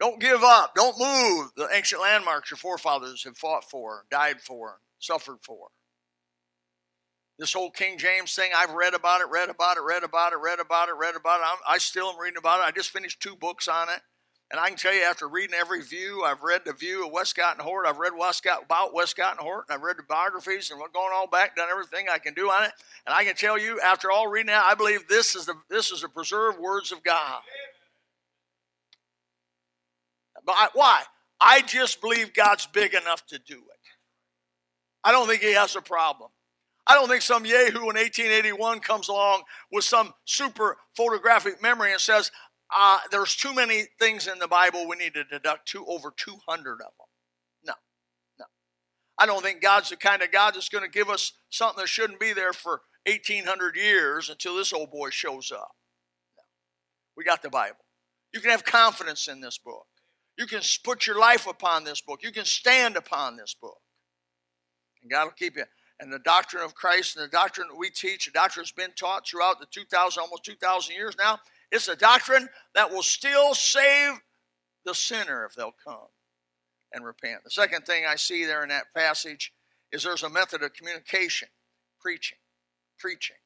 Don't 0.00 0.20
give 0.20 0.42
up. 0.42 0.74
Don't 0.74 0.98
move 0.98 1.52
the 1.56 1.68
ancient 1.72 2.02
landmarks 2.02 2.50
your 2.50 2.58
forefathers 2.58 3.24
have 3.24 3.36
fought 3.36 3.70
for, 3.70 4.04
died 4.10 4.40
for, 4.40 4.80
suffered 4.98 5.38
for. 5.42 5.68
This 7.42 7.54
whole 7.54 7.72
King 7.72 7.98
James 7.98 8.36
thing, 8.36 8.52
I've 8.56 8.72
read 8.72 8.94
about 8.94 9.20
it, 9.20 9.28
read 9.28 9.48
about 9.48 9.76
it, 9.76 9.82
read 9.82 10.04
about 10.04 10.32
it, 10.32 10.38
read 10.38 10.60
about 10.60 10.88
it, 10.88 10.94
read 10.94 11.16
about 11.16 11.40
it. 11.40 11.44
I'm, 11.44 11.58
I 11.66 11.78
still 11.78 12.06
am 12.06 12.20
reading 12.20 12.36
about 12.38 12.60
it. 12.60 12.66
I 12.66 12.70
just 12.70 12.90
finished 12.90 13.18
two 13.18 13.34
books 13.34 13.66
on 13.66 13.88
it. 13.88 13.98
And 14.52 14.60
I 14.60 14.68
can 14.68 14.78
tell 14.78 14.94
you, 14.94 15.02
after 15.02 15.26
reading 15.26 15.56
every 15.58 15.82
view, 15.82 16.22
I've 16.22 16.44
read 16.44 16.60
the 16.64 16.72
view 16.72 17.04
of 17.04 17.10
Westcott 17.10 17.54
and 17.54 17.62
Hort. 17.62 17.84
I've 17.84 17.98
read 17.98 18.12
Westcott 18.16 18.66
about 18.66 18.94
Westcott 18.94 19.32
and 19.32 19.40
Hort, 19.40 19.64
and 19.68 19.74
I've 19.74 19.82
read 19.82 19.96
the 19.96 20.04
biographies 20.04 20.70
and 20.70 20.78
going 20.78 21.10
all 21.12 21.26
back, 21.26 21.56
done 21.56 21.66
everything 21.68 22.06
I 22.08 22.18
can 22.18 22.32
do 22.32 22.48
on 22.48 22.62
it. 22.62 22.70
And 23.08 23.12
I 23.12 23.24
can 23.24 23.34
tell 23.34 23.58
you, 23.58 23.80
after 23.80 24.12
all 24.12 24.28
reading 24.28 24.46
that, 24.46 24.64
I 24.64 24.76
believe 24.76 25.08
this 25.08 25.34
is 25.34 25.46
the 25.46 25.54
this 25.68 25.90
is 25.90 26.02
the 26.02 26.08
preserved 26.08 26.60
words 26.60 26.92
of 26.92 27.02
God. 27.02 27.40
But 30.46 30.54
I, 30.56 30.68
why? 30.74 31.02
I 31.40 31.62
just 31.62 32.00
believe 32.00 32.34
God's 32.34 32.66
big 32.66 32.94
enough 32.94 33.26
to 33.26 33.40
do 33.40 33.56
it. 33.56 33.80
I 35.02 35.10
don't 35.10 35.26
think 35.26 35.42
He 35.42 35.54
has 35.54 35.74
a 35.74 35.82
problem. 35.82 36.30
I 36.86 36.94
don't 36.94 37.08
think 37.08 37.22
some 37.22 37.46
Yahoo 37.46 37.90
in 37.90 37.96
1881 37.96 38.80
comes 38.80 39.08
along 39.08 39.42
with 39.70 39.84
some 39.84 40.12
super 40.24 40.76
photographic 40.96 41.62
memory 41.62 41.92
and 41.92 42.00
says, 42.00 42.30
uh, 42.74 42.98
there's 43.10 43.36
too 43.36 43.54
many 43.54 43.84
things 44.00 44.26
in 44.26 44.38
the 44.38 44.48
Bible 44.48 44.88
we 44.88 44.96
need 44.96 45.14
to 45.14 45.24
deduct 45.24 45.68
two 45.68 45.84
over 45.86 46.12
200 46.16 46.72
of 46.72 46.78
them. 46.78 47.06
No, 47.64 47.74
no. 48.38 48.44
I 49.18 49.26
don't 49.26 49.42
think 49.42 49.60
God's 49.60 49.90
the 49.90 49.96
kind 49.96 50.22
of 50.22 50.32
God 50.32 50.54
that's 50.54 50.70
going 50.70 50.84
to 50.84 50.90
give 50.90 51.08
us 51.08 51.32
something 51.50 51.80
that 51.80 51.88
shouldn't 51.88 52.18
be 52.18 52.32
there 52.32 52.52
for 52.52 52.80
1800 53.06 53.76
years 53.76 54.30
until 54.30 54.56
this 54.56 54.72
old 54.72 54.90
boy 54.90 55.10
shows 55.10 55.52
up. 55.52 55.72
No. 56.36 56.42
We 57.16 57.24
got 57.24 57.42
the 57.42 57.50
Bible. 57.50 57.84
You 58.32 58.40
can 58.40 58.50
have 58.50 58.64
confidence 58.64 59.28
in 59.28 59.40
this 59.40 59.58
book. 59.58 59.86
You 60.38 60.46
can 60.46 60.62
put 60.82 61.06
your 61.06 61.18
life 61.18 61.46
upon 61.46 61.84
this 61.84 62.00
book. 62.00 62.22
You 62.22 62.32
can 62.32 62.46
stand 62.46 62.96
upon 62.96 63.36
this 63.36 63.54
book. 63.60 63.78
And 65.02 65.10
God 65.10 65.24
will 65.24 65.32
keep 65.32 65.56
you. 65.56 65.64
And 66.00 66.12
the 66.12 66.18
doctrine 66.18 66.64
of 66.64 66.74
Christ 66.74 67.16
and 67.16 67.24
the 67.24 67.28
doctrine 67.28 67.68
that 67.68 67.78
we 67.78 67.90
teach, 67.90 68.26
the 68.26 68.32
doctrine 68.32 68.62
that's 68.62 68.72
been 68.72 68.92
taught 68.96 69.26
throughout 69.26 69.60
the 69.60 69.66
2,000, 69.70 70.20
almost 70.20 70.44
2,000 70.44 70.94
years 70.94 71.14
now, 71.18 71.38
it's 71.70 71.88
a 71.88 71.96
doctrine 71.96 72.48
that 72.74 72.90
will 72.90 73.02
still 73.02 73.54
save 73.54 74.14
the 74.84 74.94
sinner 74.94 75.44
if 75.44 75.54
they'll 75.54 75.74
come 75.84 76.08
and 76.92 77.04
repent. 77.04 77.44
The 77.44 77.50
second 77.50 77.86
thing 77.86 78.04
I 78.06 78.16
see 78.16 78.44
there 78.44 78.62
in 78.62 78.68
that 78.70 78.92
passage 78.94 79.52
is 79.92 80.02
there's 80.02 80.22
a 80.22 80.30
method 80.30 80.62
of 80.62 80.74
communication 80.74 81.48
preaching. 82.00 82.38
Preaching. 82.98 83.36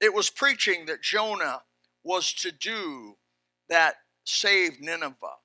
It 0.00 0.14
was 0.14 0.30
preaching 0.30 0.86
that 0.86 1.02
Jonah 1.02 1.62
was 2.02 2.32
to 2.34 2.50
do 2.50 3.16
that 3.68 3.96
saved 4.24 4.80
Nineveh. 4.80 5.38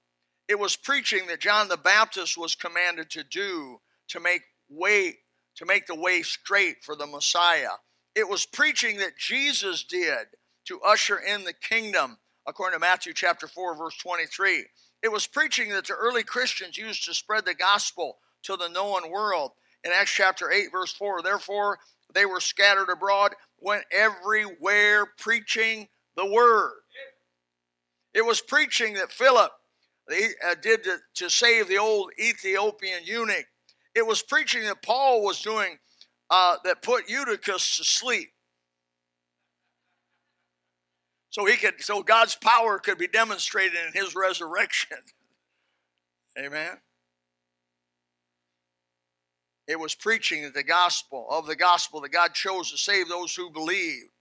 It 0.47 0.59
was 0.59 0.75
preaching 0.75 1.27
that 1.27 1.41
John 1.41 1.67
the 1.67 1.77
Baptist 1.77 2.37
was 2.37 2.55
commanded 2.55 3.09
to 3.11 3.23
do 3.23 3.81
to 4.09 4.19
make 4.19 4.41
way 4.69 5.17
to 5.55 5.65
make 5.65 5.87
the 5.87 5.95
way 5.95 6.21
straight 6.21 6.83
for 6.83 6.95
the 6.95 7.07
Messiah. 7.07 7.77
It 8.15 8.27
was 8.27 8.45
preaching 8.45 8.97
that 8.97 9.17
Jesus 9.17 9.83
did 9.83 10.27
to 10.65 10.81
usher 10.81 11.17
in 11.17 11.43
the 11.43 11.53
kingdom, 11.53 12.17
according 12.47 12.79
to 12.79 12.85
Matthew 12.85 13.13
chapter 13.13 13.47
4, 13.47 13.75
verse 13.75 13.97
23. 13.97 14.65
It 15.03 15.11
was 15.11 15.27
preaching 15.27 15.69
that 15.69 15.85
the 15.85 15.93
early 15.93 16.23
Christians 16.23 16.77
used 16.77 17.05
to 17.05 17.13
spread 17.13 17.45
the 17.45 17.53
gospel 17.53 18.17
to 18.43 18.55
the 18.55 18.69
known 18.69 19.11
world. 19.11 19.51
In 19.83 19.91
Acts 19.93 20.11
chapter 20.11 20.51
8, 20.51 20.71
verse 20.71 20.93
4, 20.93 21.21
therefore 21.21 21.77
they 22.13 22.25
were 22.25 22.39
scattered 22.39 22.89
abroad, 22.89 23.33
went 23.59 23.83
everywhere 23.91 25.05
preaching 25.17 25.87
the 26.15 26.25
word. 26.25 26.73
It 28.13 28.25
was 28.25 28.41
preaching 28.41 28.93
that 28.93 29.11
Philip 29.11 29.51
uh, 30.09 30.55
did 30.61 30.83
to, 30.85 30.97
to 31.15 31.29
save 31.29 31.67
the 31.67 31.77
old 31.77 32.11
Ethiopian 32.19 33.01
eunuch. 33.03 33.45
It 33.95 34.05
was 34.05 34.21
preaching 34.21 34.63
that 34.65 34.81
Paul 34.81 35.23
was 35.23 35.41
doing 35.41 35.79
uh, 36.29 36.57
that 36.65 36.81
put 36.81 37.09
Eutychus 37.09 37.77
to 37.77 37.83
sleep 37.83 38.31
so 41.35 41.43
he 41.43 41.57
could 41.57 41.83
so 41.83 42.01
God's 42.01 42.37
power 42.37 42.79
could 42.79 42.97
be 42.97 43.09
demonstrated 43.09 43.77
in 43.87 43.91
his 43.91 44.15
resurrection. 44.15 44.99
Amen. 46.39 46.77
It 49.67 49.77
was 49.77 49.93
preaching 49.95 50.49
the 50.53 50.63
gospel 50.63 51.27
of 51.29 51.45
the 51.45 51.57
gospel 51.57 51.99
that 52.01 52.13
God 52.13 52.33
chose 52.35 52.71
to 52.71 52.77
save 52.77 53.09
those 53.09 53.35
who 53.35 53.51
believe. 53.51 54.11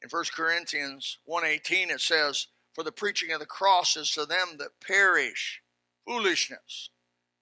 In 0.00 0.08
1 0.08 0.24
Corinthians 0.32 1.18
1:18 1.24 1.90
it 1.90 2.00
says, 2.00 2.46
"For 2.76 2.84
the 2.84 2.92
preaching 2.92 3.32
of 3.32 3.40
the 3.40 3.46
cross 3.46 3.96
is 3.96 4.12
to 4.12 4.24
them 4.24 4.58
that 4.58 4.78
perish 4.78 5.62
foolishness, 6.06 6.90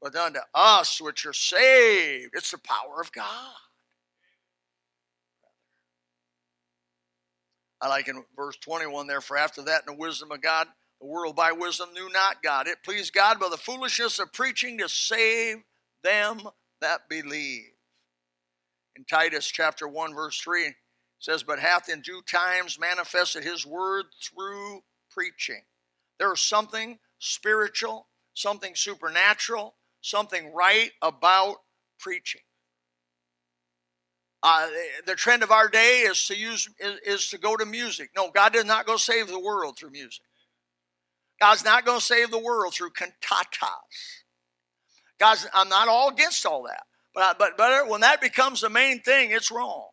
but 0.01 0.15
unto 0.17 0.41
us 0.55 1.01
which 1.01 1.27
are 1.27 1.33
saved, 1.33 2.35
it's 2.35 2.51
the 2.51 2.59
power 2.59 3.01
of 3.01 3.13
God." 3.13 3.57
I 7.81 7.89
like 7.89 8.09
in 8.09 8.25
verse 8.37 8.57
21 8.59 9.07
there, 9.07 9.21
for 9.21 9.37
after 9.39 9.63
that, 9.63 9.83
in 9.87 9.95
the 9.95 9.99
wisdom 9.99 10.31
of 10.31 10.43
God, 10.43 10.69
the 11.01 11.07
world 11.07 11.35
by 11.35 11.53
wisdom 11.53 11.93
knew 11.95 12.11
not 12.11 12.43
God. 12.43 12.69
It 12.69 12.83
pleased 12.83 13.15
God 13.15 13.41
by 13.41 13.49
the 13.49 13.57
foolishness 13.57 14.19
of 14.19 14.33
preaching 14.33 14.77
to 14.79 14.89
save 14.89 15.65
them 16.03 16.43
that 16.81 17.09
believe. 17.09 17.73
In 18.97 19.05
Titus 19.07 19.47
chapter 19.47 19.89
1, 19.89 20.15
verse 20.15 20.39
3, 20.41 20.75
says, 21.19 21.43
But 21.43 21.59
hath 21.59 21.89
in 21.89 22.03
due 22.03 22.23
times 22.23 22.79
manifested 22.79 23.45
his 23.45 23.65
word 23.65 24.07
through 24.23 24.83
preaching. 25.11 25.63
There 26.19 26.33
is 26.33 26.41
something 26.41 26.99
spiritual, 27.19 28.09
something 28.35 28.75
supernatural, 28.75 29.75
something 30.01 30.53
right 30.55 30.91
about 31.03 31.57
preaching. 31.99 32.43
Uh, 34.43 34.69
the 35.07 35.15
trend 35.15 35.43
of 35.43 35.51
our 35.51 35.69
day 35.69 36.01
is 36.01 36.25
to 36.27 36.37
use 36.37 36.69
is, 36.79 37.01
is 37.05 37.29
to 37.29 37.39
go 37.39 37.57
to 37.57 37.67
music. 37.67 38.11
No, 38.17 38.31
God 38.31 38.55
does 38.55 38.65
not 38.65 38.87
go 38.87 38.97
save 38.97 39.29
the 39.29 39.39
world 39.39 39.79
through 39.79 39.91
music. 39.91 40.25
God's 41.41 41.65
not 41.65 41.85
going 41.85 41.99
to 41.99 42.05
save 42.05 42.31
the 42.31 42.39
world 42.39 42.75
through 42.75 42.91
cantatas. 42.91 44.25
God's, 45.19 45.47
I'm 45.53 45.69
not 45.69 45.89
all 45.89 46.09
against 46.09 46.47
all 46.47 46.63
that, 46.65 46.85
but 47.15 47.39
but 47.39 47.59
but 47.59 47.89
when 47.89 48.01
that 48.01 48.23
becomes 48.23 48.63
the 48.63 48.71
main 48.71 49.01
thing, 49.01 49.31
it's 49.31 49.51
wrong. 49.51 49.89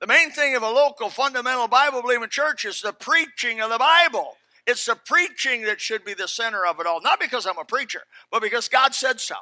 The 0.00 0.06
main 0.06 0.30
thing 0.30 0.56
of 0.56 0.62
a 0.62 0.70
local 0.70 1.10
fundamental 1.10 1.68
Bible 1.68 2.00
believing 2.00 2.30
church 2.30 2.64
is 2.64 2.80
the 2.80 2.94
preaching 2.94 3.60
of 3.60 3.68
the 3.68 3.78
Bible. 3.78 4.36
It's 4.66 4.86
the 4.86 4.96
preaching 4.96 5.62
that 5.62 5.80
should 5.80 6.04
be 6.04 6.14
the 6.14 6.28
center 6.28 6.66
of 6.66 6.80
it 6.80 6.86
all, 6.86 7.00
not 7.00 7.20
because 7.20 7.46
I'm 7.46 7.58
a 7.58 7.64
preacher, 7.64 8.02
but 8.30 8.42
because 8.42 8.68
God 8.68 8.94
said 8.94 9.20
so. 9.20 9.34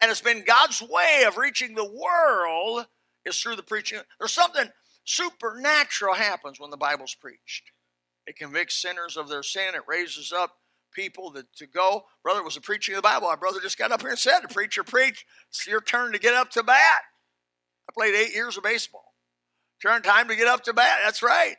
And 0.00 0.10
it's 0.10 0.20
been 0.20 0.44
God's 0.44 0.82
way 0.82 1.24
of 1.26 1.36
reaching 1.36 1.74
the 1.74 1.84
world 1.84 2.86
is 3.24 3.38
through 3.40 3.56
the 3.56 3.62
preaching. 3.62 4.00
There's 4.18 4.32
something 4.32 4.68
supernatural 5.04 6.14
happens 6.14 6.60
when 6.60 6.70
the 6.70 6.76
Bible's 6.76 7.14
preached. 7.14 7.70
It 8.26 8.36
convicts 8.36 8.80
sinners 8.80 9.16
of 9.16 9.28
their 9.28 9.42
sin. 9.42 9.74
It 9.74 9.82
raises 9.88 10.32
up 10.32 10.56
people 10.92 11.30
that, 11.32 11.52
to 11.56 11.66
go. 11.66 12.04
Brother 12.22 12.42
was 12.42 12.56
a 12.56 12.60
preaching 12.60 12.94
of 12.94 12.98
the 12.98 13.08
Bible. 13.08 13.28
My 13.28 13.36
brother 13.36 13.60
just 13.60 13.78
got 13.78 13.92
up 13.92 14.02
here 14.02 14.10
and 14.10 14.18
said, 14.18 14.40
preacher 14.50 14.84
preach. 14.84 15.24
It's 15.48 15.66
your 15.66 15.80
turn 15.80 16.12
to 16.12 16.18
get 16.18 16.34
up 16.34 16.50
to 16.50 16.62
bat." 16.62 17.02
I 17.88 17.92
played 17.92 18.14
eight 18.14 18.34
years 18.34 18.56
of 18.56 18.64
baseball. 18.64 19.14
Turn 19.80 20.02
time 20.02 20.28
to 20.28 20.36
get 20.36 20.46
up 20.46 20.64
to 20.64 20.74
bat. 20.74 20.98
That's 21.04 21.22
right. 21.22 21.56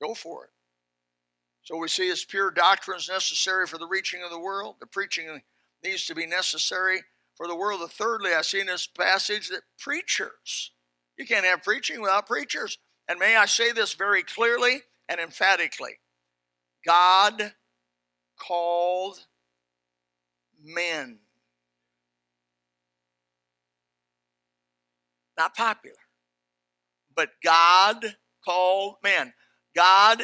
Go 0.00 0.14
for 0.14 0.44
it. 0.44 0.50
So 1.66 1.76
we 1.76 1.88
see 1.88 2.08
as 2.12 2.24
pure 2.24 2.52
doctrine 2.52 2.96
is 2.96 3.08
necessary 3.08 3.66
for 3.66 3.76
the 3.76 3.88
reaching 3.88 4.22
of 4.22 4.30
the 4.30 4.38
world. 4.38 4.76
The 4.78 4.86
preaching 4.86 5.42
needs 5.82 6.06
to 6.06 6.14
be 6.14 6.24
necessary 6.24 7.00
for 7.34 7.48
the 7.48 7.56
world. 7.56 7.80
And 7.80 7.90
thirdly, 7.90 8.32
I 8.32 8.42
see 8.42 8.60
in 8.60 8.68
this 8.68 8.86
passage 8.86 9.48
that 9.48 9.62
preachers, 9.76 10.70
you 11.18 11.26
can't 11.26 11.44
have 11.44 11.64
preaching 11.64 12.00
without 12.00 12.28
preachers. 12.28 12.78
And 13.08 13.18
may 13.18 13.34
I 13.34 13.46
say 13.46 13.72
this 13.72 13.94
very 13.94 14.22
clearly 14.22 14.82
and 15.08 15.18
emphatically 15.18 15.98
God 16.86 17.52
called 18.38 19.18
men. 20.62 21.18
Not 25.36 25.56
popular, 25.56 25.96
but 27.16 27.30
God 27.42 28.14
called 28.44 28.98
men. 29.02 29.32
God 29.74 30.22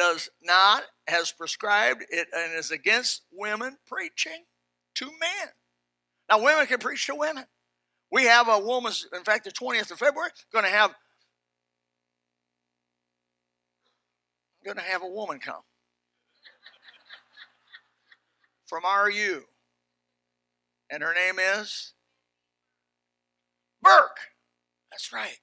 does 0.00 0.30
not, 0.42 0.84
has 1.08 1.30
prescribed 1.30 2.02
it, 2.08 2.26
and 2.32 2.54
is 2.54 2.70
against 2.70 3.20
women 3.30 3.76
preaching 3.86 4.44
to 4.94 5.04
men. 5.04 5.48
Now, 6.30 6.42
women 6.42 6.66
can 6.66 6.78
preach 6.78 7.06
to 7.06 7.14
women. 7.14 7.44
We 8.10 8.24
have 8.24 8.48
a 8.48 8.58
woman's, 8.58 9.06
in 9.12 9.24
fact, 9.24 9.44
the 9.44 9.50
20th 9.50 9.90
of 9.90 9.98
February, 9.98 10.30
going 10.52 10.64
to 10.64 10.70
have 10.70 10.94
going 14.64 14.78
to 14.78 14.82
have 14.82 15.02
a 15.02 15.08
woman 15.08 15.38
come 15.38 15.62
from 18.66 18.82
RU. 18.84 19.42
And 20.90 21.02
her 21.02 21.14
name 21.14 21.36
is 21.38 21.92
Burke. 23.82 24.18
That's 24.90 25.12
right. 25.12 25.38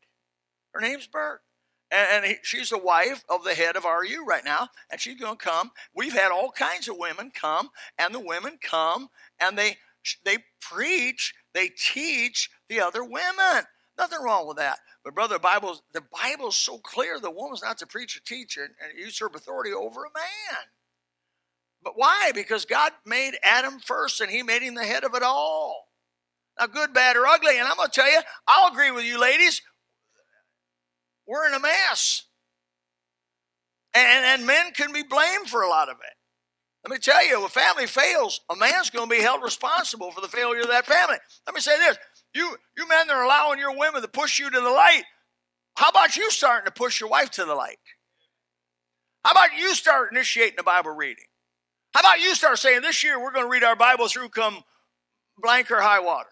Her 0.73 0.81
name's 0.81 1.07
Burke. 1.07 1.41
And, 1.89 2.25
he, 2.25 2.36
she's 2.44 2.70
the 2.70 2.77
wife 2.77 3.24
of 3.29 3.44
the 3.44 3.53
head 3.53 3.77
of 3.77 3.86
RU 3.86 4.25
right 4.25 4.44
now, 4.44 4.70
and 4.91 5.00
she's 5.00 5.20
going 5.20 5.38
to 5.38 5.44
come. 5.44 5.72
We've 5.96 6.13
had 6.13 6.32
all 6.32 6.51
kinds 6.51 6.89
of 6.89 6.98
women 6.98 7.32
come, 7.34 7.70
and 7.98 8.13
the 8.13 8.20
women 8.20 8.60
come, 8.62 9.10
and 9.39 9.58
they 9.58 9.77
they 10.24 10.38
preach, 10.62 11.34
they 11.53 11.70
teach 11.70 12.50
the 12.70 12.79
other 12.82 13.03
women. 13.03 13.63
Nothing 13.98 14.20
wrong 14.24 14.48
with 14.48 14.58
that. 14.58 14.79
But 15.03 15.15
brother, 15.15 15.36
the 15.36 15.39
Bible's 15.39 15.82
the 15.94 16.03
Bible's 16.12 16.56
so 16.56 16.77
clear 16.77 17.20
the 17.20 17.31
woman's 17.31 17.64
not 17.64 17.77
to 17.79 17.88
preach 17.88 18.16
or 18.16 18.22
teach 18.22 18.57
and, 18.57 18.70
and 18.81 18.98
usurp 18.98 19.35
authority 19.35 19.72
over 19.74 20.01
a 20.01 20.11
man. 20.14 20.59
But 21.83 21.94
why? 21.98 22.31
Because 22.33 22.66
God 22.66 22.92
made 23.05 23.33
Adam 23.44 23.79
first 23.79 24.22
and 24.22 24.29
he 24.29 24.44
made 24.44 24.61
him 24.61 24.75
the 24.75 24.83
head 24.83 25.03
of 25.03 25.16
it 25.16 25.24
all. 25.24 25.88
Now, 26.59 26.68
good, 26.68 26.94
bad, 26.94 27.16
or 27.16 27.25
ugly. 27.27 27.57
And 27.57 27.68
I'm 27.68 27.77
going 27.77 27.90
to 27.90 27.94
tell 27.94 28.11
you, 28.11 28.20
I'll 28.48 28.72
agree 28.72 28.92
with 28.92 29.05
you, 29.05 29.20
ladies. 29.20 29.61
We're 31.27 31.48
in 31.48 31.53
a 31.53 31.59
mess. 31.59 32.24
And, 33.94 34.25
and 34.25 34.48
men 34.48 34.72
can 34.72 34.94
be 34.94 35.03
blamed 35.03 35.50
for 35.50 35.61
a 35.61 35.70
lot 35.70 35.90
of 35.90 35.98
it. 35.98 36.13
Let 36.83 36.92
me 36.92 37.00
tell 37.00 37.25
you, 37.27 37.44
if 37.44 37.46
a 37.46 37.59
family 37.59 37.87
fails, 37.87 38.40
a 38.50 38.55
man's 38.55 38.90
going 38.90 39.09
to 39.09 39.16
be 39.16 39.22
held 39.22 39.44
responsible 39.44 40.11
for 40.11 40.22
the 40.22 40.27
failure 40.27 40.61
of 40.61 40.70
that 40.70 40.85
family. 40.85 41.18
Let 41.46 41.55
me 41.55 41.61
say 41.61 41.77
this 41.77 41.98
you, 42.33 42.55
you 42.77 42.87
men 42.87 43.07
that 43.07 43.16
are 43.16 43.24
allowing 43.24 43.59
your 43.59 43.77
women 43.77 44.01
to 44.01 44.07
push 44.07 44.40
you 44.40 44.50
to 44.50 44.59
the 44.59 44.70
light, 44.70 45.03
how 45.75 45.90
about 45.90 46.16
you 46.16 46.31
starting 46.31 46.66
to 46.66 46.72
push 46.72 47.01
your 47.01 47.09
wife 47.09 47.31
to 47.31 47.46
the 47.46 47.55
light? 47.55 47.77
How 49.25 49.31
about 49.31 49.57
you 49.57 49.75
start 49.75 50.11
initiating 50.11 50.55
the 50.57 50.63
Bible 50.63 50.92
reading? 50.92 51.25
How 51.94 52.00
about 52.01 52.20
you 52.22 52.35
start 52.35 52.59
saying, 52.59 52.81
this 52.81 53.03
year 53.03 53.22
we're 53.22 53.31
going 53.31 53.46
to 53.46 53.51
read 53.51 53.63
our 53.63 53.75
Bible 53.75 54.07
through 54.07 54.29
come 54.29 54.63
blank 55.37 55.70
or 55.72 55.81
high 55.81 56.00
water? 56.00 56.29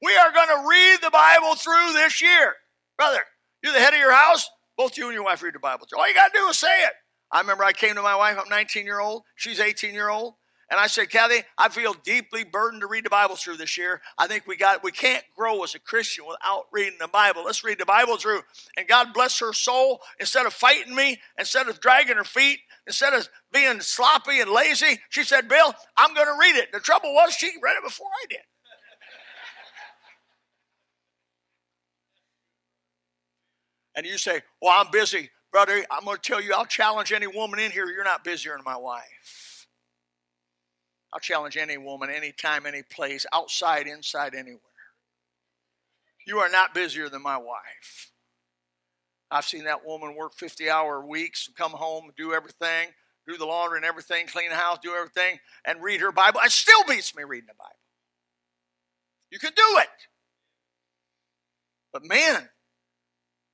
We 0.00 0.16
are 0.16 0.32
going 0.32 0.48
to 0.48 0.68
read 0.68 0.98
the 1.02 1.10
Bible 1.10 1.54
through 1.54 1.92
this 1.94 2.20
year. 2.20 2.54
Brother, 2.96 3.20
you're 3.62 3.72
the 3.72 3.80
head 3.80 3.94
of 3.94 4.00
your 4.00 4.12
house. 4.12 4.48
Both 4.76 4.96
you 4.96 5.06
and 5.06 5.14
your 5.14 5.24
wife 5.24 5.42
read 5.42 5.54
the 5.54 5.58
Bible. 5.58 5.86
All 5.96 6.08
you 6.08 6.14
got 6.14 6.32
to 6.32 6.38
do 6.38 6.48
is 6.48 6.58
say 6.58 6.82
it. 6.84 6.92
I 7.30 7.40
remember 7.40 7.64
I 7.64 7.72
came 7.72 7.94
to 7.94 8.02
my 8.02 8.16
wife, 8.16 8.36
I'm 8.38 8.48
19 8.48 8.84
year 8.84 9.00
old, 9.00 9.22
she's 9.36 9.58
18 9.58 9.94
year 9.94 10.08
old. 10.08 10.34
And 10.70 10.80
I 10.80 10.86
said, 10.86 11.10
Kathy, 11.10 11.42
I 11.58 11.68
feel 11.68 11.94
deeply 12.02 12.44
burdened 12.44 12.80
to 12.80 12.86
read 12.86 13.04
the 13.04 13.10
Bible 13.10 13.36
through 13.36 13.58
this 13.58 13.76
year. 13.76 14.00
I 14.16 14.26
think 14.26 14.46
we 14.46 14.56
got 14.56 14.82
we 14.82 14.90
can't 14.90 15.22
grow 15.36 15.62
as 15.62 15.74
a 15.74 15.78
Christian 15.78 16.24
without 16.26 16.64
reading 16.72 16.98
the 16.98 17.08
Bible. 17.08 17.44
Let's 17.44 17.62
read 17.62 17.78
the 17.78 17.84
Bible 17.84 18.16
through. 18.16 18.40
And 18.78 18.88
God 18.88 19.12
bless 19.12 19.38
her 19.40 19.52
soul. 19.52 20.00
Instead 20.18 20.46
of 20.46 20.54
fighting 20.54 20.94
me, 20.94 21.20
instead 21.38 21.68
of 21.68 21.78
dragging 21.78 22.16
her 22.16 22.24
feet, 22.24 22.60
instead 22.86 23.12
of 23.12 23.28
being 23.52 23.82
sloppy 23.82 24.40
and 24.40 24.50
lazy, 24.50 24.98
she 25.10 25.24
said, 25.24 25.46
Bill, 25.46 25.74
I'm 25.98 26.14
to 26.14 26.36
read 26.40 26.56
it. 26.56 26.72
The 26.72 26.80
trouble 26.80 27.12
was 27.12 27.34
she 27.34 27.50
read 27.62 27.76
it 27.76 27.84
before 27.84 28.08
I 28.22 28.26
did. 28.30 28.40
And 33.94 34.06
you 34.06 34.18
say, 34.18 34.40
Well, 34.60 34.72
I'm 34.74 34.90
busy. 34.90 35.30
Brother, 35.50 35.84
I'm 35.90 36.04
going 36.04 36.16
to 36.16 36.22
tell 36.22 36.40
you, 36.40 36.54
I'll 36.54 36.64
challenge 36.64 37.12
any 37.12 37.26
woman 37.26 37.60
in 37.60 37.70
here, 37.70 37.86
you're 37.86 38.04
not 38.04 38.24
busier 38.24 38.52
than 38.56 38.64
my 38.64 38.76
wife. 38.76 39.66
I'll 41.12 41.20
challenge 41.20 41.58
any 41.58 41.76
woman, 41.76 42.08
anytime, 42.08 42.64
any 42.64 42.82
place, 42.82 43.26
outside, 43.34 43.86
inside, 43.86 44.34
anywhere. 44.34 44.60
You 46.26 46.38
are 46.38 46.48
not 46.48 46.72
busier 46.72 47.10
than 47.10 47.22
my 47.22 47.36
wife. 47.36 48.10
I've 49.30 49.44
seen 49.44 49.64
that 49.64 49.84
woman 49.84 50.14
work 50.14 50.34
50 50.34 50.70
hour 50.70 51.04
weeks, 51.04 51.50
come 51.56 51.72
home, 51.72 52.10
do 52.16 52.32
everything, 52.32 52.88
do 53.26 53.36
the 53.36 53.44
laundry 53.46 53.78
and 53.78 53.84
everything, 53.84 54.26
clean 54.26 54.50
the 54.50 54.56
house, 54.56 54.78
do 54.82 54.94
everything, 54.94 55.38
and 55.66 55.82
read 55.82 56.00
her 56.00 56.12
Bible. 56.12 56.40
It 56.44 56.52
still 56.52 56.84
beats 56.84 57.14
me 57.14 57.24
reading 57.24 57.48
the 57.48 57.54
Bible. 57.58 57.76
You 59.30 59.38
can 59.38 59.52
do 59.54 59.78
it. 59.78 59.88
But 61.92 62.04
man, 62.04 62.48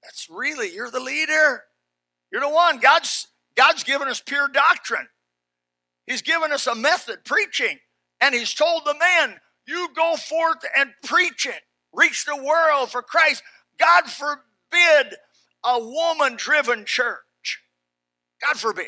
that's 0.02 0.28
really, 0.30 0.72
you're 0.74 0.90
the 0.90 1.00
leader. 1.00 1.64
You're 2.30 2.40
the 2.40 2.48
one. 2.48 2.78
God's, 2.78 3.28
God's 3.56 3.84
given 3.84 4.08
us 4.08 4.20
pure 4.24 4.48
doctrine. 4.48 5.08
He's 6.06 6.22
given 6.22 6.52
us 6.52 6.66
a 6.66 6.74
method, 6.74 7.24
preaching. 7.24 7.78
And 8.20 8.34
He's 8.34 8.54
told 8.54 8.84
the 8.84 8.94
men, 8.94 9.36
you 9.66 9.88
go 9.94 10.16
forth 10.16 10.64
and 10.76 10.90
preach 11.04 11.46
it. 11.46 11.60
Reach 11.92 12.24
the 12.24 12.36
world 12.36 12.90
for 12.90 13.02
Christ. 13.02 13.42
God 13.78 14.04
forbid 14.04 15.16
a 15.64 15.78
woman 15.78 16.36
driven 16.36 16.84
church. 16.84 17.18
God 18.46 18.58
forbid. 18.58 18.86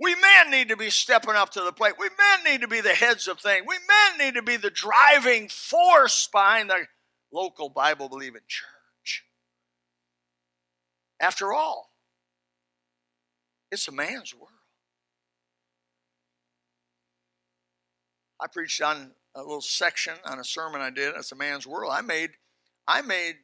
We 0.00 0.14
men 0.14 0.50
need 0.50 0.68
to 0.68 0.76
be 0.76 0.90
stepping 0.90 1.34
up 1.34 1.50
to 1.50 1.62
the 1.62 1.72
plate. 1.72 1.94
We 1.98 2.08
men 2.08 2.52
need 2.52 2.60
to 2.62 2.68
be 2.68 2.80
the 2.80 2.94
heads 2.94 3.28
of 3.28 3.38
things. 3.38 3.64
We 3.66 3.76
men 3.76 4.26
need 4.26 4.34
to 4.34 4.42
be 4.42 4.56
the 4.56 4.70
driving 4.70 5.48
force 5.48 6.28
behind 6.32 6.68
the 6.68 6.86
local 7.32 7.68
Bible 7.68 8.08
believing 8.08 8.40
church. 8.46 8.73
After 11.20 11.52
all, 11.52 11.90
it's 13.70 13.88
a 13.88 13.92
man's 13.92 14.34
world. 14.34 14.50
I 18.40 18.46
preached 18.46 18.82
on 18.82 19.12
a 19.34 19.40
little 19.40 19.60
section 19.60 20.14
on 20.24 20.38
a 20.38 20.44
sermon 20.44 20.80
I 20.80 20.90
did. 20.90 21.14
It's 21.16 21.32
a 21.32 21.36
man's 21.36 21.66
world. 21.66 21.92
I 21.92 22.02
made, 22.02 22.30
I 22.86 23.02
made 23.02 23.36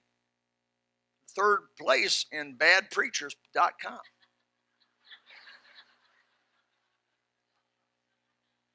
third 1.34 1.68
place 1.78 2.26
in 2.30 2.56
badpreachers.com. 2.56 3.98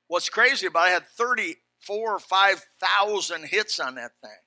What's 0.08 0.30
crazy 0.30 0.68
about 0.68 0.88
it, 0.88 0.90
I 0.90 0.94
had 0.94 1.08
34 1.08 2.16
or 2.16 2.20
5,000 2.20 3.46
hits 3.46 3.80
on 3.80 3.96
that 3.96 4.12
thing. 4.22 4.45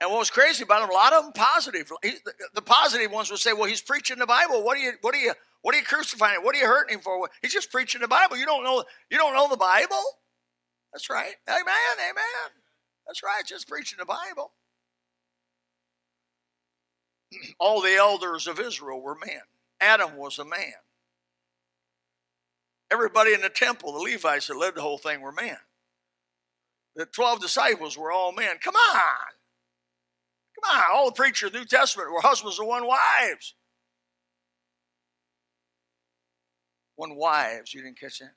And 0.00 0.10
what 0.10 0.20
was 0.20 0.30
crazy 0.30 0.62
about 0.62 0.84
him, 0.84 0.90
a 0.90 0.92
lot 0.92 1.12
of 1.12 1.24
them 1.24 1.32
positive. 1.32 1.90
He, 2.02 2.10
the, 2.24 2.32
the, 2.54 2.62
positive 2.62 3.10
ones 3.10 3.30
would 3.30 3.40
say, 3.40 3.52
"Well, 3.52 3.64
he's 3.64 3.80
preaching 3.80 4.18
the 4.18 4.26
Bible. 4.26 4.62
What 4.62 4.76
are 4.76 4.80
you, 4.80 4.92
what 5.00 5.14
are 5.14 5.18
you, 5.18 5.32
what 5.62 5.74
are 5.74 5.78
you 5.78 5.84
crucifying? 5.84 6.44
What 6.44 6.54
are 6.54 6.58
you 6.58 6.66
hurting 6.66 6.98
him 6.98 7.00
for? 7.00 7.28
He's 7.42 7.52
just 7.52 7.72
preaching 7.72 8.00
the 8.00 8.08
Bible. 8.08 8.36
You 8.36 8.46
don't 8.46 8.62
know, 8.62 8.84
you 9.10 9.18
don't 9.18 9.34
know 9.34 9.48
the 9.48 9.56
Bible. 9.56 10.02
That's 10.92 11.10
right. 11.10 11.34
Amen. 11.48 11.64
Amen. 11.64 12.50
That's 13.06 13.22
right. 13.24 13.42
Just 13.44 13.68
preaching 13.68 13.98
the 13.98 14.06
Bible. 14.06 14.52
All 17.58 17.80
the 17.80 17.96
elders 17.96 18.46
of 18.46 18.60
Israel 18.60 19.00
were 19.00 19.16
men. 19.16 19.42
Adam 19.80 20.16
was 20.16 20.38
a 20.38 20.44
man. 20.44 20.74
Everybody 22.90 23.34
in 23.34 23.42
the 23.42 23.50
temple, 23.50 23.92
the 23.92 23.98
Levites 23.98 24.46
that 24.46 24.56
led 24.56 24.74
the 24.74 24.80
whole 24.80 24.98
thing, 24.98 25.20
were 25.20 25.32
men. 25.32 25.58
The 26.96 27.04
12 27.06 27.40
disciples 27.40 27.98
were 27.98 28.10
all 28.10 28.32
men. 28.32 28.56
Come 28.60 28.74
on. 28.74 29.37
On. 30.70 30.82
All 30.92 31.06
the 31.06 31.12
preachers 31.12 31.52
New 31.52 31.64
Testament 31.64 32.12
were 32.12 32.20
husbands 32.20 32.58
of 32.58 32.66
one 32.66 32.86
wives. 32.86 33.54
One 36.96 37.16
wives. 37.16 37.72
You 37.72 37.82
didn't 37.82 37.98
catch 37.98 38.18
that? 38.18 38.32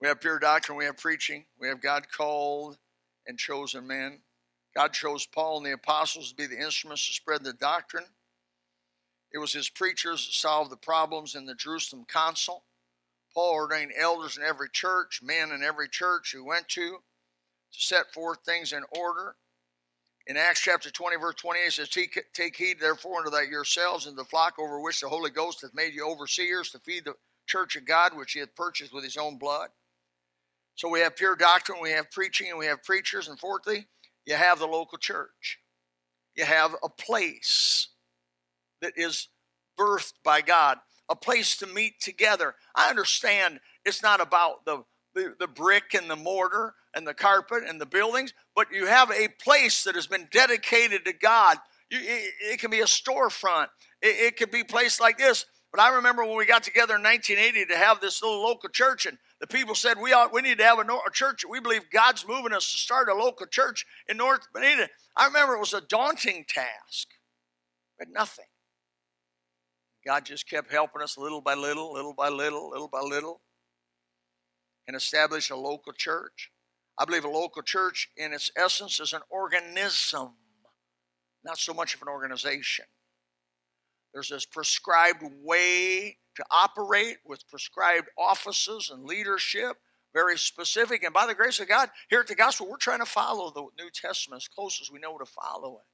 We 0.00 0.08
have 0.08 0.20
pure 0.20 0.40
doctrine, 0.40 0.76
we 0.76 0.84
have 0.84 0.96
preaching, 0.96 1.44
we 1.60 1.68
have 1.68 1.80
God 1.80 2.08
called 2.10 2.76
and 3.26 3.38
chosen 3.38 3.86
men. 3.86 4.18
God 4.74 4.92
chose 4.92 5.26
Paul 5.26 5.58
and 5.58 5.66
the 5.66 5.72
apostles 5.72 6.30
to 6.30 6.34
be 6.34 6.46
the 6.46 6.60
instruments 6.60 7.06
to 7.06 7.12
spread 7.12 7.44
the 7.44 7.52
doctrine. 7.52 8.06
It 9.32 9.38
was 9.38 9.52
his 9.52 9.68
preachers 9.68 10.26
that 10.26 10.32
solved 10.32 10.72
the 10.72 10.76
problems 10.76 11.36
in 11.36 11.46
the 11.46 11.54
Jerusalem 11.54 12.04
council. 12.04 12.64
Paul 13.32 13.54
ordained 13.54 13.92
elders 13.96 14.36
in 14.36 14.42
every 14.42 14.68
church, 14.70 15.20
men 15.22 15.52
in 15.52 15.62
every 15.62 15.88
church 15.88 16.32
who 16.32 16.44
went 16.44 16.68
to, 16.70 16.98
to 17.72 17.80
set 17.80 18.12
forth 18.12 18.38
things 18.44 18.72
in 18.72 18.82
order. 18.98 19.36
In 20.26 20.36
Acts 20.36 20.60
chapter 20.60 20.90
20, 20.90 21.16
verse 21.16 21.34
28, 21.36 21.66
it 21.66 21.72
says, 21.72 21.88
Take 21.88 22.56
heed 22.56 22.78
therefore 22.80 23.18
unto 23.18 23.30
that 23.30 23.48
yourselves 23.48 24.06
and 24.06 24.16
the 24.16 24.24
flock 24.24 24.54
over 24.58 24.80
which 24.80 25.00
the 25.00 25.08
Holy 25.08 25.30
Ghost 25.30 25.62
hath 25.62 25.74
made 25.74 25.94
you 25.94 26.06
overseers 26.06 26.70
to 26.70 26.78
feed 26.78 27.04
the 27.04 27.14
church 27.46 27.74
of 27.76 27.84
God, 27.84 28.16
which 28.16 28.32
he 28.32 28.40
hath 28.40 28.54
purchased 28.54 28.94
with 28.94 29.04
his 29.04 29.16
own 29.16 29.36
blood. 29.36 29.70
So 30.74 30.88
we 30.88 31.00
have 31.00 31.16
pure 31.16 31.36
doctrine, 31.36 31.78
we 31.82 31.90
have 31.90 32.10
preaching, 32.10 32.48
and 32.48 32.58
we 32.58 32.66
have 32.66 32.82
preachers. 32.82 33.28
And 33.28 33.38
fourthly, 33.38 33.88
you 34.24 34.34
have 34.34 34.58
the 34.58 34.66
local 34.66 34.98
church. 34.98 35.58
You 36.36 36.44
have 36.44 36.74
a 36.82 36.88
place 36.88 37.88
that 38.80 38.94
is 38.96 39.28
birthed 39.78 40.14
by 40.24 40.40
God, 40.40 40.78
a 41.08 41.16
place 41.16 41.56
to 41.58 41.66
meet 41.66 42.00
together. 42.00 42.54
I 42.74 42.88
understand 42.88 43.60
it's 43.84 44.02
not 44.02 44.20
about 44.20 44.64
the, 44.64 44.84
the, 45.14 45.34
the, 45.38 45.46
brick 45.46 45.94
and 45.94 46.10
the 46.10 46.16
mortar 46.16 46.74
and 46.94 47.06
the 47.06 47.14
carpet 47.14 47.62
and 47.68 47.80
the 47.80 47.86
buildings, 47.86 48.32
but 48.54 48.68
you 48.72 48.86
have 48.86 49.10
a 49.10 49.28
place 49.42 49.84
that 49.84 49.94
has 49.94 50.06
been 50.06 50.28
dedicated 50.30 51.04
to 51.04 51.12
God. 51.12 51.58
You, 51.90 51.98
it, 52.00 52.34
it, 52.52 52.60
can 52.60 52.70
be 52.70 52.80
a 52.80 52.86
storefront, 52.86 53.68
it, 54.00 54.16
it 54.26 54.36
could 54.36 54.50
be 54.50 54.60
a 54.60 54.64
place 54.64 55.00
like 55.00 55.18
this. 55.18 55.46
But 55.70 55.80
I 55.80 55.96
remember 55.96 56.22
when 56.24 56.36
we 56.36 56.44
got 56.44 56.62
together 56.62 56.96
in 56.96 57.02
1980 57.02 57.72
to 57.72 57.78
have 57.78 58.00
this 58.00 58.22
little 58.22 58.42
local 58.42 58.68
church, 58.68 59.06
and 59.06 59.16
the 59.40 59.46
people 59.46 59.74
said 59.74 59.96
we 59.98 60.12
ought, 60.12 60.32
we 60.32 60.42
need 60.42 60.58
to 60.58 60.64
have 60.64 60.78
a, 60.78 60.82
a 60.82 61.10
church. 61.12 61.44
We 61.48 61.60
believe 61.60 61.90
God's 61.90 62.28
moving 62.28 62.52
us 62.52 62.70
to 62.72 62.78
start 62.78 63.08
a 63.08 63.14
local 63.14 63.46
church 63.46 63.86
in 64.06 64.18
North 64.18 64.46
Bonita. 64.52 64.90
I 65.16 65.26
remember 65.26 65.54
it 65.54 65.60
was 65.60 65.72
a 65.72 65.80
daunting 65.80 66.44
task, 66.46 67.08
but 67.98 68.08
nothing. 68.10 68.44
God 70.04 70.26
just 70.26 70.48
kept 70.48 70.70
helping 70.70 71.00
us 71.00 71.16
little 71.16 71.40
by 71.40 71.54
little, 71.54 71.92
little 71.92 72.12
by 72.12 72.28
little, 72.28 72.70
little 72.70 72.88
by 72.88 73.00
little, 73.00 73.40
and 74.86 74.96
establish 74.96 75.50
a 75.50 75.56
local 75.56 75.92
church. 75.92 76.50
I 76.98 77.04
believe 77.04 77.24
a 77.24 77.28
local 77.28 77.62
church, 77.62 78.10
in 78.16 78.32
its 78.32 78.50
essence, 78.56 79.00
is 79.00 79.12
an 79.12 79.22
organism, 79.30 80.32
not 81.44 81.58
so 81.58 81.72
much 81.72 81.94
of 81.94 82.02
an 82.02 82.08
organization. 82.08 82.84
There's 84.12 84.28
this 84.28 84.44
prescribed 84.44 85.22
way 85.42 86.18
to 86.36 86.44
operate 86.50 87.16
with 87.24 87.48
prescribed 87.48 88.08
offices 88.18 88.90
and 88.92 89.04
leadership, 89.04 89.76
very 90.12 90.38
specific. 90.38 91.02
And 91.02 91.14
by 91.14 91.26
the 91.26 91.34
grace 91.34 91.60
of 91.60 91.68
God, 91.68 91.88
here 92.10 92.20
at 92.20 92.26
the 92.26 92.34
gospel, 92.34 92.68
we're 92.68 92.76
trying 92.76 92.98
to 92.98 93.06
follow 93.06 93.50
the 93.50 93.66
New 93.82 93.90
Testament 93.94 94.42
as 94.42 94.48
close 94.48 94.78
as 94.82 94.90
we 94.90 94.98
know 94.98 95.16
to 95.16 95.24
follow 95.24 95.78
it. 95.78 95.86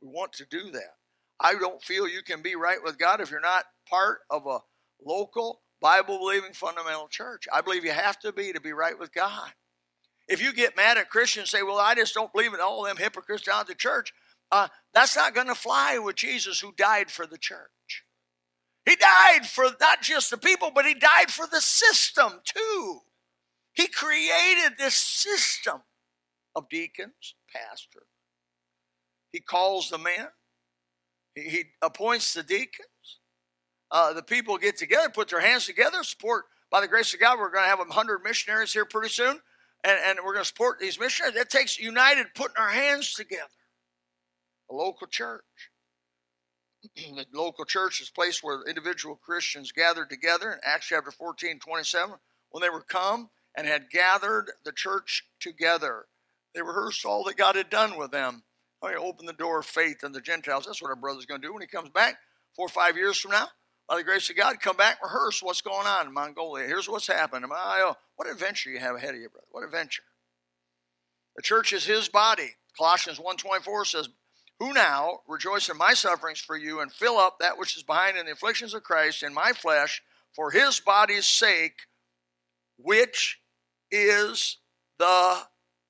We 0.00 0.08
want 0.12 0.32
to 0.34 0.46
do 0.46 0.70
that. 0.70 0.94
I 1.40 1.54
don't 1.54 1.82
feel 1.82 2.06
you 2.06 2.22
can 2.22 2.42
be 2.42 2.54
right 2.54 2.78
with 2.82 2.98
God 2.98 3.20
if 3.20 3.30
you're 3.30 3.40
not 3.40 3.64
part 3.88 4.20
of 4.30 4.46
a 4.46 4.60
local 5.04 5.62
Bible 5.84 6.16
believing 6.16 6.54
fundamental 6.54 7.08
church. 7.08 7.46
I 7.52 7.60
believe 7.60 7.84
you 7.84 7.92
have 7.92 8.18
to 8.20 8.32
be 8.32 8.54
to 8.54 8.60
be 8.60 8.72
right 8.72 8.98
with 8.98 9.12
God. 9.12 9.50
If 10.26 10.42
you 10.42 10.54
get 10.54 10.78
mad 10.78 10.96
at 10.96 11.10
Christians 11.10 11.50
say, 11.50 11.62
Well, 11.62 11.78
I 11.78 11.94
just 11.94 12.14
don't 12.14 12.32
believe 12.32 12.54
in 12.54 12.60
all 12.60 12.84
them 12.84 12.96
hypocrites 12.96 13.42
down 13.42 13.60
at 13.60 13.66
the 13.66 13.74
church, 13.74 14.14
uh, 14.50 14.68
that's 14.94 15.14
not 15.14 15.34
going 15.34 15.48
to 15.48 15.54
fly 15.54 15.98
with 15.98 16.16
Jesus 16.16 16.58
who 16.58 16.72
died 16.72 17.10
for 17.10 17.26
the 17.26 17.36
church. 17.36 18.04
He 18.86 18.96
died 18.96 19.44
for 19.44 19.66
not 19.78 20.00
just 20.00 20.30
the 20.30 20.38
people, 20.38 20.70
but 20.74 20.86
he 20.86 20.94
died 20.94 21.30
for 21.30 21.46
the 21.46 21.60
system 21.60 22.40
too. 22.46 23.00
He 23.74 23.86
created 23.86 24.78
this 24.78 24.94
system 24.94 25.82
of 26.56 26.70
deacons, 26.70 27.34
pastor. 27.52 28.04
He 29.32 29.40
calls 29.40 29.90
the 29.90 29.98
men, 29.98 30.28
he, 31.34 31.42
he 31.42 31.64
appoints 31.82 32.32
the 32.32 32.42
deacons. 32.42 32.88
Uh, 33.94 34.12
the 34.12 34.24
people 34.24 34.58
get 34.58 34.76
together, 34.76 35.08
put 35.08 35.28
their 35.28 35.40
hands 35.40 35.66
together, 35.66 36.02
support. 36.02 36.46
By 36.68 36.80
the 36.80 36.88
grace 36.88 37.14
of 37.14 37.20
God, 37.20 37.38
we're 37.38 37.52
going 37.52 37.62
to 37.62 37.68
have 37.68 37.78
100 37.78 38.24
missionaries 38.24 38.72
here 38.72 38.84
pretty 38.84 39.08
soon, 39.08 39.38
and, 39.84 39.98
and 40.04 40.18
we're 40.24 40.32
going 40.32 40.42
to 40.42 40.48
support 40.48 40.80
these 40.80 40.98
missionaries. 40.98 41.36
It 41.36 41.48
takes 41.48 41.78
united 41.78 42.26
putting 42.34 42.56
our 42.58 42.70
hands 42.70 43.14
together 43.14 43.46
a 44.68 44.74
local 44.74 45.06
church. 45.06 45.44
the 46.96 47.24
local 47.32 47.64
church 47.64 48.00
is 48.00 48.08
a 48.08 48.12
place 48.12 48.42
where 48.42 48.62
individual 48.66 49.14
Christians 49.14 49.70
gathered 49.70 50.10
together 50.10 50.50
in 50.50 50.58
Acts 50.64 50.86
chapter 50.86 51.12
14, 51.12 51.60
27. 51.60 52.16
When 52.50 52.62
they 52.62 52.70
were 52.70 52.82
come 52.82 53.30
and 53.56 53.66
had 53.66 53.90
gathered 53.90 54.50
the 54.64 54.72
church 54.72 55.24
together, 55.38 56.06
they 56.52 56.62
rehearsed 56.62 57.04
all 57.04 57.22
that 57.24 57.36
God 57.36 57.54
had 57.54 57.70
done 57.70 57.96
with 57.96 58.10
them. 58.10 58.42
Oh, 58.82 58.88
he 58.88 58.96
opened 58.96 59.28
the 59.28 59.34
door 59.34 59.60
of 59.60 59.66
faith 59.66 60.02
and 60.02 60.12
the 60.12 60.20
Gentiles. 60.20 60.66
That's 60.66 60.82
what 60.82 60.90
our 60.90 60.96
brother's 60.96 61.26
going 61.26 61.40
to 61.40 61.46
do 61.46 61.52
when 61.52 61.62
he 61.62 61.68
comes 61.68 61.90
back 61.90 62.16
four 62.56 62.66
or 62.66 62.70
five 62.70 62.96
years 62.96 63.18
from 63.18 63.30
now. 63.30 63.48
By 63.88 63.96
the 63.96 64.04
grace 64.04 64.30
of 64.30 64.36
God, 64.36 64.60
come 64.60 64.76
back, 64.76 65.02
rehearse 65.02 65.42
what's 65.42 65.60
going 65.60 65.86
on 65.86 66.06
in 66.06 66.14
Mongolia. 66.14 66.66
Here's 66.66 66.88
what's 66.88 67.06
happened. 67.06 67.44
My, 67.48 67.82
oh, 67.84 67.96
what 68.16 68.30
adventure 68.30 68.70
you 68.70 68.78
have 68.78 68.96
ahead 68.96 69.14
of 69.14 69.20
you, 69.20 69.28
brother. 69.28 69.46
What 69.50 69.64
adventure. 69.64 70.04
The 71.36 71.42
church 71.42 71.72
is 71.72 71.84
his 71.84 72.08
body. 72.08 72.52
Colossians 72.78 73.18
1.24 73.18 73.86
says, 73.86 74.08
who 74.58 74.72
now 74.72 75.20
rejoice 75.28 75.68
in 75.68 75.76
my 75.76 75.94
sufferings 75.94 76.40
for 76.40 76.56
you 76.56 76.80
and 76.80 76.92
fill 76.92 77.18
up 77.18 77.38
that 77.40 77.58
which 77.58 77.76
is 77.76 77.82
behind 77.82 78.16
in 78.16 78.26
the 78.26 78.32
afflictions 78.32 78.72
of 78.72 78.82
Christ 78.82 79.22
in 79.22 79.34
my 79.34 79.52
flesh 79.52 80.02
for 80.32 80.50
his 80.50 80.80
body's 80.80 81.26
sake, 81.26 81.82
which 82.78 83.40
is 83.90 84.58
the 84.98 85.38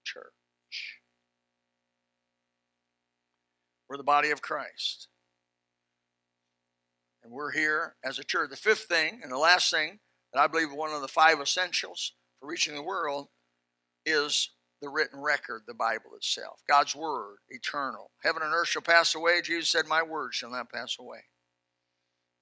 church. 0.03 0.25
We're 3.89 3.97
the 3.99 4.03
body 4.03 4.31
of 4.31 4.43
Christ. 4.43 5.09
And 7.25 7.33
we're 7.33 7.53
here 7.53 7.97
as 8.05 8.19
a 8.19 8.25
church. 8.25 8.51
The 8.51 8.57
fifth 8.57 8.85
thing 8.85 9.21
and 9.23 9.33
the 9.33 9.39
last 9.39 9.71
thing 9.71 9.99
that 10.33 10.41
I 10.41 10.47
believe 10.47 10.71
one 10.71 10.93
of 10.93 11.01
the 11.01 11.09
five 11.09 11.41
essentials 11.41 12.13
for 12.39 12.49
reaching 12.49 12.75
the 12.75 12.83
world 12.83 13.29
is 14.05 14.51
the 14.83 14.91
written 14.91 15.21
record, 15.21 15.63
the 15.67 15.75
Bible 15.75 16.11
itself. 16.15 16.61
God's 16.69 16.95
word, 16.95 17.37
eternal. 17.49 18.11
Heaven 18.23 18.43
and 18.43 18.53
earth 18.53 18.69
shall 18.69 18.83
pass 18.83 19.15
away. 19.15 19.41
Jesus 19.43 19.71
said, 19.71 19.87
My 19.87 20.03
word 20.03 20.35
shall 20.35 20.51
not 20.51 20.71
pass 20.71 20.97
away. 21.01 21.21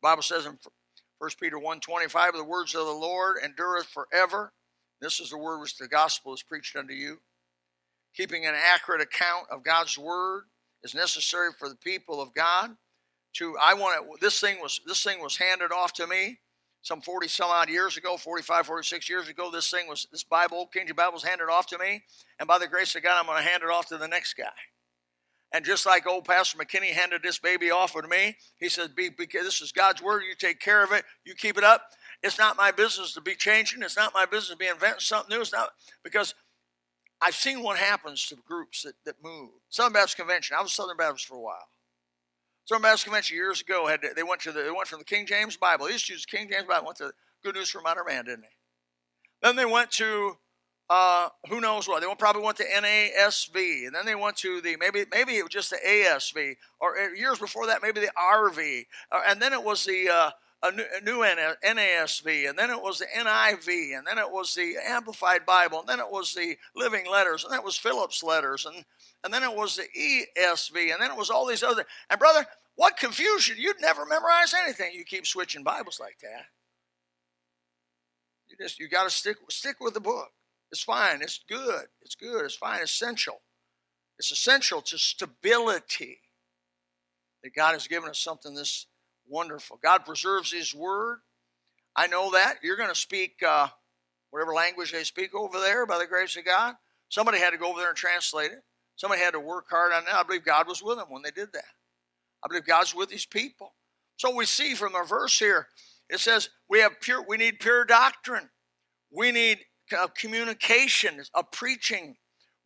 The 0.02 0.08
Bible 0.08 0.22
says 0.22 0.46
in 0.46 0.58
1 1.18 1.30
Peter 1.40 1.56
1.25, 1.56 2.32
the 2.32 2.42
words 2.42 2.74
of 2.74 2.84
the 2.84 2.92
Lord 2.92 3.36
endureth 3.44 3.86
forever. 3.86 4.52
This 5.00 5.20
is 5.20 5.30
the 5.30 5.38
word 5.38 5.60
which 5.60 5.76
the 5.76 5.86
gospel 5.86 6.34
is 6.34 6.42
preached 6.42 6.74
unto 6.74 6.94
you. 6.94 7.18
Keeping 8.16 8.44
an 8.44 8.54
accurate 8.56 9.00
account 9.00 9.46
of 9.48 9.62
God's 9.62 9.96
word 9.96 10.44
is 10.82 10.94
necessary 10.96 11.50
for 11.56 11.68
the 11.68 11.76
people 11.76 12.20
of 12.20 12.34
God. 12.34 12.70
To 13.34 13.56
I 13.60 13.74
want 13.74 14.20
this 14.20 14.40
thing 14.40 14.60
was 14.60 14.80
this 14.86 15.02
thing 15.02 15.22
was 15.22 15.36
handed 15.36 15.72
off 15.72 15.92
to 15.94 16.06
me 16.06 16.38
some 16.82 17.00
40 17.00 17.28
some 17.28 17.48
odd 17.48 17.68
years 17.68 17.96
ago, 17.96 18.16
45, 18.16 18.66
46 18.66 19.08
years 19.08 19.28
ago, 19.28 19.50
this 19.50 19.70
thing 19.70 19.86
was, 19.86 20.08
this 20.10 20.24
Bible, 20.24 20.66
King 20.66 20.86
James 20.86 20.96
Bible 20.96 21.12
was 21.12 21.22
handed 21.22 21.48
off 21.48 21.66
to 21.68 21.78
me. 21.78 22.02
And 22.40 22.48
by 22.48 22.58
the 22.58 22.66
grace 22.66 22.94
of 22.96 23.04
God, 23.04 23.18
I'm 23.18 23.26
going 23.26 23.42
to 23.42 23.48
hand 23.48 23.62
it 23.62 23.70
off 23.70 23.86
to 23.86 23.98
the 23.98 24.08
next 24.08 24.34
guy. 24.34 24.44
And 25.52 25.64
just 25.64 25.86
like 25.86 26.06
old 26.08 26.24
Pastor 26.24 26.58
McKinney 26.58 26.90
handed 26.90 27.22
this 27.22 27.38
baby 27.38 27.70
off 27.70 27.92
to 27.92 28.08
me, 28.08 28.36
he 28.58 28.68
said, 28.68 28.96
be, 28.96 29.10
be, 29.10 29.26
This 29.30 29.60
is 29.60 29.70
God's 29.70 30.02
word. 30.02 30.24
You 30.28 30.34
take 30.34 30.58
care 30.58 30.82
of 30.82 30.90
it. 30.92 31.04
You 31.24 31.34
keep 31.34 31.56
it 31.56 31.62
up. 31.62 31.82
It's 32.22 32.38
not 32.38 32.56
my 32.56 32.72
business 32.72 33.14
to 33.14 33.20
be 33.20 33.36
changing. 33.36 33.82
It's 33.82 33.96
not 33.96 34.14
my 34.14 34.24
business 34.24 34.50
to 34.50 34.56
be 34.56 34.66
inventing 34.66 35.00
something 35.00 35.34
new. 35.34 35.42
It's 35.42 35.52
not 35.52 35.70
because 36.02 36.34
I've 37.20 37.34
seen 37.34 37.62
what 37.62 37.76
happens 37.78 38.26
to 38.26 38.36
groups 38.44 38.82
that, 38.82 38.94
that 39.04 39.16
move. 39.22 39.50
Southern 39.68 39.92
Baptist 39.92 40.16
Convention. 40.16 40.56
I 40.58 40.62
was 40.62 40.72
Southern 40.72 40.96
Baptist 40.96 41.26
for 41.26 41.36
a 41.36 41.40
while. 41.40 41.68
Southern 42.64 42.82
Baptist 42.82 43.04
Convention 43.04 43.36
years 43.36 43.60
ago 43.60 43.86
had 43.86 44.02
to, 44.02 44.10
they 44.14 44.22
went 44.22 44.40
to 44.42 44.52
the 44.52 44.62
they 44.62 44.70
went 44.70 44.88
from 44.88 45.00
the 45.00 45.04
King 45.04 45.26
James 45.26 45.56
Bible. 45.56 45.86
They 45.86 45.92
used 45.92 46.06
to 46.06 46.12
use 46.12 46.24
the 46.28 46.36
King 46.36 46.48
James 46.50 46.66
Bible. 46.66 46.86
Went 46.86 46.98
to 46.98 47.12
Good 47.42 47.56
News 47.56 47.70
for 47.70 47.80
Modern 47.80 48.06
Man, 48.06 48.24
didn't 48.24 48.42
they? 48.42 49.46
Then 49.48 49.56
they 49.56 49.64
went 49.64 49.90
to 49.92 50.36
uh, 50.92 51.28
who 51.48 51.60
knows 51.60 51.88
what? 51.88 52.02
They 52.02 52.14
probably 52.18 52.42
went 52.42 52.58
to 52.58 52.64
NASV, 52.64 53.86
and 53.86 53.94
then 53.94 54.04
they 54.04 54.14
went 54.14 54.36
to 54.38 54.60
the 54.60 54.76
maybe 54.76 55.04
maybe 55.10 55.36
it 55.36 55.42
was 55.42 55.50
just 55.50 55.70
the 55.70 55.78
ASV, 55.84 56.56
or 56.80 56.98
uh, 56.98 57.12
years 57.12 57.38
before 57.38 57.66
that 57.68 57.82
maybe 57.82 58.00
the 58.00 58.12
RV, 58.18 58.86
uh, 59.10 59.20
and 59.26 59.40
then 59.40 59.52
it 59.52 59.62
was 59.62 59.84
the 59.84 60.08
uh, 60.08 60.30
a 60.62 60.70
new, 60.70 61.24
NASV, 61.64 62.48
and 62.48 62.56
then 62.56 62.70
it 62.70 62.80
was 62.80 62.98
the 62.98 63.06
NIV, 63.06 63.98
and 63.98 64.06
then 64.06 64.18
it 64.18 64.30
was 64.30 64.54
the 64.54 64.76
Amplified 64.86 65.44
Bible, 65.44 65.80
and 65.80 65.88
then 65.88 65.98
it 65.98 66.10
was 66.10 66.34
the 66.34 66.56
Living 66.76 67.04
Letters, 67.10 67.42
and 67.42 67.52
then 67.52 67.58
it 67.58 67.64
was 67.64 67.76
Phillips 67.76 68.22
Letters, 68.22 68.64
and, 68.64 68.84
and 69.24 69.34
then 69.34 69.42
it 69.42 69.54
was 69.54 69.76
the 69.76 69.86
ESV, 69.98 70.92
and 70.92 71.02
then 71.02 71.10
it 71.10 71.16
was 71.16 71.30
all 71.30 71.46
these 71.46 71.64
other. 71.64 71.84
And 72.08 72.18
brother, 72.20 72.46
what 72.76 72.96
confusion! 72.96 73.56
You'd 73.58 73.80
never 73.80 74.06
memorize 74.06 74.54
anything. 74.54 74.92
You 74.94 75.04
keep 75.04 75.26
switching 75.26 75.64
Bibles 75.64 75.98
like 76.00 76.18
that. 76.22 76.46
You 78.48 78.56
just 78.60 78.78
you 78.78 78.88
got 78.88 79.04
to 79.04 79.10
stick 79.10 79.36
stick 79.50 79.76
with 79.80 79.94
the 79.94 80.00
book. 80.00 80.30
It's 80.70 80.82
fine. 80.82 81.22
It's 81.22 81.40
good. 81.48 81.86
It's 82.00 82.14
good. 82.14 82.44
It's 82.44 82.54
fine. 82.54 82.82
Essential. 82.82 83.40
It's 84.18 84.30
essential 84.30 84.80
to 84.82 84.96
stability 84.96 86.18
that 87.42 87.54
God 87.54 87.72
has 87.72 87.86
given 87.86 88.08
us 88.08 88.18
something 88.18 88.54
this 88.54 88.86
wonderful. 89.32 89.80
God 89.82 90.04
preserves 90.04 90.52
His 90.52 90.74
Word. 90.74 91.18
I 91.96 92.06
know 92.06 92.32
that. 92.32 92.56
You're 92.62 92.76
going 92.76 92.88
to 92.88 92.94
speak 92.94 93.42
uh, 93.46 93.68
whatever 94.30 94.52
language 94.52 94.92
they 94.92 95.04
speak 95.04 95.34
over 95.34 95.58
there 95.58 95.86
by 95.86 95.98
the 95.98 96.06
grace 96.06 96.36
of 96.36 96.44
God. 96.44 96.74
Somebody 97.08 97.38
had 97.38 97.50
to 97.50 97.58
go 97.58 97.70
over 97.70 97.80
there 97.80 97.88
and 97.88 97.96
translate 97.96 98.52
it. 98.52 98.62
Somebody 98.96 99.22
had 99.22 99.32
to 99.32 99.40
work 99.40 99.66
hard 99.70 99.92
on 99.92 100.04
that. 100.04 100.14
I 100.14 100.22
believe 100.22 100.44
God 100.44 100.68
was 100.68 100.82
with 100.82 100.98
them 100.98 101.06
when 101.08 101.22
they 101.22 101.30
did 101.30 101.52
that. 101.52 101.64
I 102.44 102.48
believe 102.48 102.66
God's 102.66 102.94
with 102.94 103.10
His 103.10 103.26
people. 103.26 103.72
So 104.16 104.34
we 104.34 104.44
see 104.44 104.74
from 104.74 104.94
a 104.94 105.04
verse 105.04 105.38
here, 105.38 105.66
it 106.08 106.20
says 106.20 106.50
we 106.68 106.80
have 106.80 107.00
pure. 107.00 107.24
We 107.26 107.38
need 107.38 107.58
pure 107.60 107.84
doctrine. 107.84 108.50
We 109.10 109.32
need 109.32 109.60
a 109.98 110.08
communication, 110.08 111.22
a 111.34 111.42
preaching. 111.42 112.16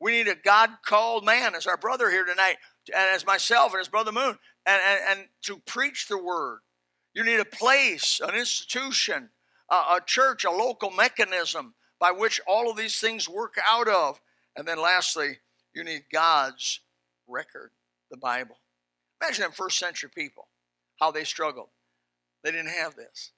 We 0.00 0.12
need 0.12 0.28
a 0.28 0.34
God 0.34 0.70
called 0.84 1.24
man, 1.24 1.54
as 1.54 1.66
our 1.66 1.76
brother 1.76 2.10
here 2.10 2.24
tonight, 2.24 2.56
and 2.94 3.14
as 3.14 3.24
myself 3.24 3.72
and 3.72 3.80
as 3.80 3.88
Brother 3.88 4.12
Moon, 4.12 4.38
and, 4.66 4.80
and, 4.84 5.18
and 5.18 5.28
to 5.42 5.58
preach 5.58 6.08
the 6.08 6.18
word. 6.18 6.58
You 7.14 7.24
need 7.24 7.40
a 7.40 7.44
place, 7.44 8.20
an 8.20 8.34
institution, 8.34 9.30
a, 9.70 9.74
a 9.74 10.00
church, 10.04 10.44
a 10.44 10.50
local 10.50 10.90
mechanism 10.90 11.74
by 11.98 12.10
which 12.10 12.40
all 12.46 12.70
of 12.70 12.76
these 12.76 13.00
things 13.00 13.28
work 13.28 13.54
out 13.66 13.88
of. 13.88 14.20
And 14.56 14.66
then 14.66 14.80
lastly, 14.80 15.38
you 15.74 15.84
need 15.84 16.04
God's 16.12 16.80
record, 17.26 17.70
the 18.10 18.16
Bible. 18.16 18.56
Imagine 19.22 19.42
them 19.42 19.52
first 19.52 19.78
century 19.78 20.10
people, 20.14 20.48
how 21.00 21.10
they 21.10 21.24
struggled. 21.24 21.68
They 22.44 22.50
didn't 22.50 22.70
have 22.70 22.96
this. 22.96 23.32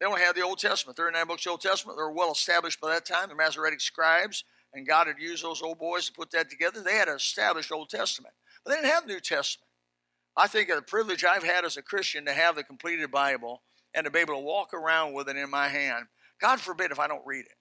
They 0.00 0.06
only 0.06 0.20
had 0.20 0.36
the 0.36 0.42
Old 0.42 0.58
Testament. 0.58 0.96
39 0.96 1.26
books 1.26 1.42
of 1.42 1.44
the 1.44 1.50
Old 1.50 1.60
Testament. 1.60 1.96
They 1.96 2.02
were 2.02 2.12
well 2.12 2.32
established 2.32 2.80
by 2.80 2.90
that 2.90 3.06
time. 3.06 3.28
The 3.28 3.34
Masoretic 3.34 3.80
scribes, 3.80 4.44
and 4.74 4.86
God 4.86 5.06
had 5.06 5.18
used 5.18 5.44
those 5.44 5.62
old 5.62 5.78
boys 5.78 6.06
to 6.06 6.12
put 6.12 6.30
that 6.32 6.50
together. 6.50 6.82
They 6.82 6.96
had 6.96 7.08
an 7.08 7.16
established 7.16 7.72
Old 7.72 7.88
Testament. 7.88 8.34
But 8.64 8.70
they 8.70 8.76
didn't 8.76 8.90
have 8.90 9.06
the 9.06 9.14
New 9.14 9.20
Testament. 9.20 9.63
I 10.36 10.48
think 10.48 10.68
of 10.68 10.76
the 10.76 10.82
privilege 10.82 11.24
I've 11.24 11.44
had 11.44 11.64
as 11.64 11.76
a 11.76 11.82
Christian 11.82 12.24
to 12.26 12.32
have 12.32 12.56
the 12.56 12.64
completed 12.64 13.10
Bible 13.10 13.62
and 13.94 14.04
to 14.04 14.10
be 14.10 14.18
able 14.18 14.34
to 14.34 14.40
walk 14.40 14.74
around 14.74 15.12
with 15.12 15.28
it 15.28 15.36
in 15.36 15.50
my 15.50 15.68
hand. 15.68 16.06
God 16.40 16.60
forbid 16.60 16.90
if 16.90 16.98
I 16.98 17.06
don't 17.06 17.24
read 17.24 17.44
it. 17.44 17.56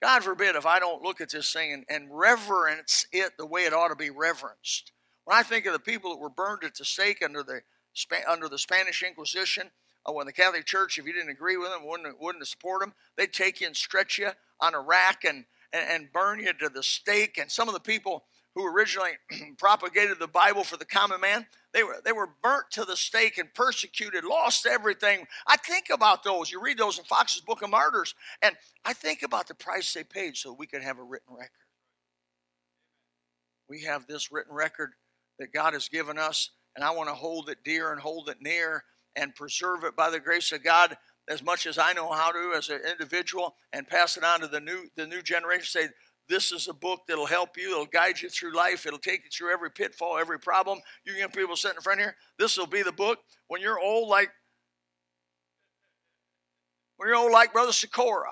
God 0.00 0.22
forbid 0.22 0.56
if 0.56 0.64
I 0.64 0.78
don't 0.78 1.02
look 1.02 1.20
at 1.20 1.30
this 1.30 1.52
thing 1.52 1.72
and, 1.72 1.84
and 1.88 2.08
reverence 2.10 3.06
it 3.12 3.32
the 3.36 3.46
way 3.46 3.62
it 3.62 3.74
ought 3.74 3.88
to 3.88 3.96
be 3.96 4.10
reverenced. 4.10 4.92
When 5.24 5.36
I 5.36 5.42
think 5.42 5.66
of 5.66 5.72
the 5.72 5.78
people 5.78 6.10
that 6.10 6.20
were 6.20 6.30
burned 6.30 6.64
at 6.64 6.76
the 6.76 6.84
stake 6.84 7.22
under 7.22 7.42
the 7.42 7.60
under 8.28 8.48
the 8.48 8.58
Spanish 8.58 9.02
Inquisition, 9.02 9.70
uh, 10.06 10.12
when 10.12 10.26
the 10.26 10.32
Catholic 10.32 10.64
Church, 10.66 10.98
if 10.98 11.04
you 11.04 11.12
didn't 11.12 11.30
agree 11.30 11.56
with 11.56 11.70
them, 11.70 11.84
wouldn't 11.84 12.20
wouldn't 12.20 12.46
support 12.46 12.80
them, 12.80 12.94
they'd 13.16 13.32
take 13.32 13.60
you 13.60 13.66
and 13.66 13.76
stretch 13.76 14.18
you 14.18 14.30
on 14.60 14.74
a 14.74 14.80
rack 14.80 15.24
and, 15.24 15.44
and, 15.72 15.90
and 15.90 16.12
burn 16.12 16.38
you 16.38 16.52
to 16.52 16.68
the 16.68 16.82
stake. 16.82 17.36
And 17.38 17.50
some 17.50 17.68
of 17.68 17.74
the 17.74 17.80
people 17.80 18.24
who 18.54 18.66
originally 18.66 19.12
propagated 19.58 20.18
the 20.18 20.28
Bible 20.28 20.64
for 20.64 20.76
the 20.76 20.84
common 20.84 21.20
man, 21.20 21.46
they 21.74 21.82
were 21.82 21.96
they 22.04 22.12
were 22.12 22.30
burnt 22.42 22.70
to 22.72 22.84
the 22.84 22.96
stake 22.96 23.38
and 23.38 23.52
persecuted, 23.54 24.24
lost 24.24 24.66
everything. 24.66 25.26
I 25.46 25.56
think 25.56 25.86
about 25.92 26.24
those. 26.24 26.50
You 26.50 26.62
read 26.62 26.78
those 26.78 26.98
in 26.98 27.04
Foxe's 27.04 27.42
Book 27.42 27.62
of 27.62 27.70
Martyrs, 27.70 28.14
and 28.42 28.56
I 28.84 28.94
think 28.94 29.22
about 29.22 29.48
the 29.48 29.54
price 29.54 29.92
they 29.92 30.04
paid 30.04 30.36
so 30.36 30.52
we 30.52 30.66
could 30.66 30.82
have 30.82 30.98
a 30.98 31.02
written 31.02 31.34
record. 31.34 31.50
We 33.68 33.82
have 33.82 34.06
this 34.06 34.32
written 34.32 34.54
record 34.54 34.92
that 35.38 35.52
God 35.52 35.74
has 35.74 35.88
given 35.88 36.18
us, 36.18 36.50
and 36.74 36.84
I 36.84 36.90
want 36.92 37.10
to 37.10 37.14
hold 37.14 37.50
it 37.50 37.58
dear 37.64 37.92
and 37.92 38.00
hold 38.00 38.30
it 38.30 38.38
near 38.40 38.84
and 39.14 39.34
preserve 39.34 39.84
it 39.84 39.94
by 39.94 40.08
the 40.08 40.20
grace 40.20 40.52
of 40.52 40.64
God 40.64 40.96
as 41.28 41.42
much 41.42 41.66
as 41.66 41.76
I 41.76 41.92
know 41.92 42.10
how 42.10 42.32
to 42.32 42.54
as 42.56 42.70
an 42.70 42.80
individual 42.90 43.54
and 43.72 43.86
pass 43.86 44.16
it 44.16 44.24
on 44.24 44.40
to 44.40 44.48
the 44.48 44.60
new 44.60 44.88
the 44.96 45.06
new 45.06 45.20
generation. 45.20 45.66
Say 45.66 45.88
this 46.28 46.52
is 46.52 46.68
a 46.68 46.74
book 46.74 47.02
that'll 47.08 47.26
help 47.26 47.56
you. 47.56 47.72
It'll 47.72 47.86
guide 47.86 48.20
you 48.20 48.28
through 48.28 48.54
life. 48.54 48.84
It'll 48.86 48.98
take 48.98 49.24
you 49.24 49.30
through 49.30 49.52
every 49.52 49.70
pitfall, 49.70 50.18
every 50.18 50.38
problem. 50.38 50.80
You 51.04 51.14
young 51.14 51.30
people 51.30 51.56
sitting 51.56 51.76
in 51.76 51.82
front 51.82 52.00
here, 52.00 52.14
this 52.38 52.56
will 52.58 52.66
be 52.66 52.82
the 52.82 52.92
book 52.92 53.18
when 53.48 53.60
you're 53.62 53.80
old 53.80 54.08
like 54.08 54.30
when 56.96 57.08
you're 57.08 57.16
old 57.18 57.32
like 57.32 57.52
Brother 57.52 57.72
Sikora. 57.72 58.30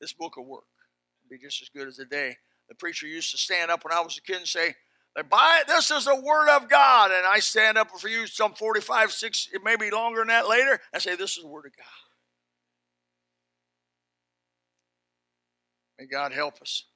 This 0.00 0.12
book 0.12 0.36
will 0.36 0.44
work. 0.44 0.64
It'll 1.24 1.38
be 1.38 1.42
just 1.44 1.62
as 1.62 1.68
good 1.68 1.88
as 1.88 1.96
the 1.96 2.04
day. 2.04 2.36
The 2.68 2.74
preacher 2.74 3.06
used 3.06 3.30
to 3.32 3.38
stand 3.38 3.70
up 3.70 3.84
when 3.84 3.92
I 3.92 4.00
was 4.00 4.18
a 4.18 4.22
kid 4.22 4.36
and 4.36 4.46
say. 4.46 4.74
This 5.66 5.90
is 5.90 6.06
the 6.06 6.16
word 6.16 6.48
of 6.48 6.70
God. 6.70 7.10
And 7.10 7.26
I 7.26 7.38
stand 7.40 7.76
up 7.76 7.90
for 7.90 8.08
you 8.08 8.26
some 8.26 8.54
45, 8.54 9.12
6, 9.12 9.48
maybe 9.62 9.90
longer 9.90 10.20
than 10.20 10.28
that 10.28 10.48
later. 10.48 10.80
I 10.94 10.98
say, 10.98 11.16
This 11.16 11.36
is 11.36 11.42
the 11.42 11.48
word 11.48 11.66
of 11.66 11.76
God. 11.76 12.01
May 16.02 16.08
God 16.08 16.32
help 16.32 16.60
us 16.60 16.86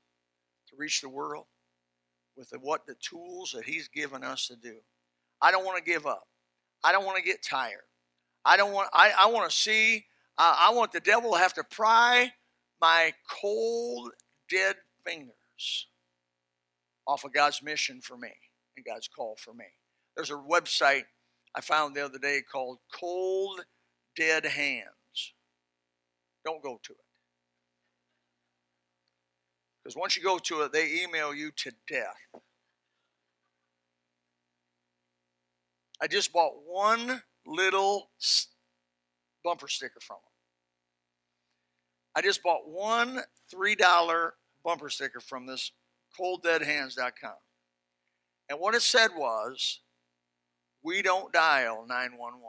to 0.68 0.74
reach 0.76 1.00
the 1.00 1.08
world 1.08 1.44
with 2.36 2.50
the, 2.50 2.58
what 2.58 2.86
the 2.86 2.96
tools 2.96 3.52
that 3.54 3.62
He's 3.62 3.86
given 3.86 4.24
us 4.24 4.48
to 4.48 4.56
do. 4.56 4.74
I 5.40 5.52
don't 5.52 5.64
want 5.64 5.78
to 5.78 5.84
give 5.84 6.06
up. 6.06 6.26
I 6.82 6.90
don't 6.90 7.04
want 7.04 7.16
to 7.16 7.22
get 7.22 7.40
tired. 7.40 7.86
I 8.44 8.56
don't 8.56 8.72
want. 8.72 8.88
I, 8.92 9.12
I 9.16 9.26
want 9.26 9.48
to 9.48 9.56
see. 9.56 10.06
Uh, 10.36 10.56
I 10.58 10.72
want 10.72 10.90
the 10.90 10.98
devil 10.98 11.34
to 11.34 11.38
have 11.38 11.54
to 11.54 11.62
pry 11.62 12.32
my 12.80 13.12
cold, 13.40 14.10
dead 14.50 14.74
fingers 15.06 15.86
off 17.06 17.22
of 17.22 17.32
God's 17.32 17.62
mission 17.62 18.00
for 18.00 18.16
me 18.16 18.32
and 18.76 18.84
God's 18.84 19.06
call 19.06 19.36
for 19.38 19.54
me. 19.54 19.66
There's 20.16 20.32
a 20.32 20.34
website 20.34 21.04
I 21.54 21.60
found 21.60 21.94
the 21.94 22.04
other 22.04 22.18
day 22.18 22.40
called 22.42 22.78
Cold 22.92 23.60
Dead 24.16 24.44
Hands. 24.44 25.32
Don't 26.44 26.60
go 26.60 26.80
to 26.82 26.92
it. 26.92 27.05
Because 29.86 29.96
once 29.96 30.16
you 30.16 30.22
go 30.24 30.36
to 30.38 30.62
it, 30.62 30.72
they 30.72 31.04
email 31.04 31.32
you 31.32 31.52
to 31.58 31.70
death. 31.86 32.16
I 36.02 36.08
just 36.08 36.32
bought 36.32 36.54
one 36.66 37.22
little 37.46 38.10
bumper 39.44 39.68
sticker 39.68 40.00
from 40.00 40.16
them. 40.16 40.32
I 42.16 42.20
just 42.20 42.42
bought 42.42 42.68
one 42.68 43.20
$3 43.54 44.30
bumper 44.64 44.88
sticker 44.88 45.20
from 45.20 45.46
this 45.46 45.70
colddeadhands.com. 46.18 47.36
And 48.48 48.58
what 48.58 48.74
it 48.74 48.82
said 48.82 49.10
was, 49.16 49.82
we 50.82 51.00
don't 51.00 51.32
dial 51.32 51.86
911. 51.86 52.40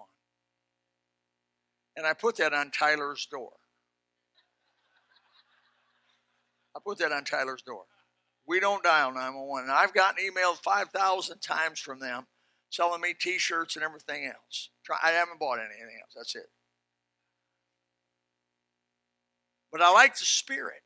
And 1.98 2.08
I 2.08 2.14
put 2.14 2.38
that 2.38 2.56
on 2.56 2.72
Tyler's 2.72 3.28
door. 3.30 3.57
I 6.78 6.80
put 6.86 7.00
that 7.00 7.12
on 7.12 7.24
Tyler's 7.24 7.64
door. 7.64 7.86
We 8.46 8.60
don't 8.60 8.84
dial 8.84 9.12
911. 9.12 9.70
And 9.70 9.78
I've 9.78 9.94
gotten 9.94 10.24
emailed 10.24 10.58
5,000 10.58 11.40
times 11.40 11.80
from 11.80 12.00
them 12.00 12.28
selling 12.70 13.02
me 13.02 13.16
t 13.20 13.40
shirts 13.40 13.76
and 13.76 13.84
everything 13.84 14.26
else. 14.26 14.70
I 15.04 15.10
haven't 15.10 15.40
bought 15.40 15.58
anything 15.60 16.00
else. 16.02 16.14
That's 16.16 16.36
it. 16.36 16.46
But 19.72 19.82
I 19.82 19.92
like 19.92 20.18
the 20.18 20.26
spirit. 20.26 20.84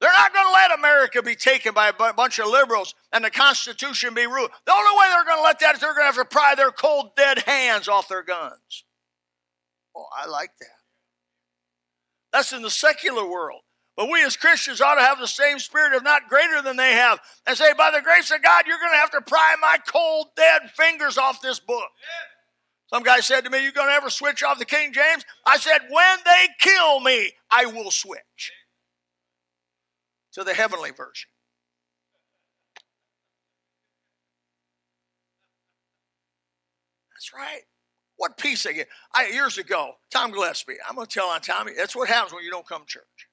They're 0.00 0.12
not 0.12 0.34
going 0.34 0.46
to 0.46 0.52
let 0.52 0.78
America 0.78 1.22
be 1.22 1.36
taken 1.36 1.72
by 1.72 1.88
a 1.88 2.12
bunch 2.12 2.38
of 2.38 2.48
liberals 2.48 2.94
and 3.12 3.24
the 3.24 3.30
Constitution 3.30 4.12
be 4.12 4.26
ruled. 4.26 4.50
The 4.66 4.72
only 4.72 4.98
way 4.98 5.06
they're 5.08 5.24
going 5.24 5.38
to 5.38 5.44
let 5.44 5.60
that 5.60 5.76
is 5.76 5.80
they're 5.80 5.94
going 5.94 6.02
to 6.02 6.16
have 6.16 6.16
to 6.16 6.24
pry 6.24 6.54
their 6.56 6.72
cold, 6.72 7.16
dead 7.16 7.38
hands 7.46 7.88
off 7.88 8.08
their 8.08 8.24
guns. 8.24 8.84
Oh, 9.96 10.06
I 10.14 10.26
like 10.26 10.50
that. 10.58 10.66
That's 12.32 12.52
in 12.52 12.62
the 12.62 12.70
secular 12.70 13.26
world. 13.26 13.62
But 13.96 14.10
we 14.10 14.24
as 14.24 14.36
Christians 14.36 14.80
ought 14.80 14.96
to 14.96 15.02
have 15.02 15.20
the 15.20 15.28
same 15.28 15.58
spirit, 15.60 15.94
if 15.94 16.02
not 16.02 16.28
greater 16.28 16.60
than 16.60 16.76
they 16.76 16.94
have, 16.94 17.20
and 17.46 17.56
say, 17.56 17.72
by 17.74 17.92
the 17.92 18.02
grace 18.02 18.30
of 18.32 18.42
God, 18.42 18.66
you're 18.66 18.78
going 18.78 18.92
to 18.92 18.98
have 18.98 19.12
to 19.12 19.20
pry 19.20 19.54
my 19.60 19.78
cold, 19.86 20.28
dead 20.36 20.62
fingers 20.76 21.16
off 21.16 21.40
this 21.40 21.60
book. 21.60 21.88
Some 22.88 23.02
guy 23.02 23.20
said 23.20 23.44
to 23.44 23.50
me, 23.50 23.62
You're 23.62 23.72
going 23.72 23.88
to 23.88 23.94
ever 23.94 24.10
switch 24.10 24.42
off 24.42 24.58
the 24.58 24.64
King 24.64 24.92
James? 24.92 25.24
I 25.46 25.56
said, 25.56 25.78
When 25.88 26.18
they 26.24 26.48
kill 26.60 27.00
me, 27.00 27.32
I 27.50 27.66
will 27.66 27.90
switch 27.90 28.52
to 30.32 30.44
the 30.44 30.54
heavenly 30.54 30.90
version. 30.90 31.30
That's 37.12 37.32
right. 37.34 37.62
What 38.16 38.36
peace 38.36 38.62
they 38.64 38.74
get. 38.74 38.88
I, 39.14 39.28
years 39.28 39.58
ago, 39.58 39.94
Tom 40.12 40.30
Gillespie, 40.30 40.74
I'm 40.88 40.94
going 40.94 41.06
to 41.06 41.12
tell 41.12 41.28
on 41.28 41.40
Tommy, 41.40 41.72
that's 41.76 41.96
what 41.96 42.08
happens 42.08 42.32
when 42.32 42.44
you 42.44 42.50
don't 42.50 42.66
come 42.66 42.82
to 42.82 42.86
church. 42.86 43.28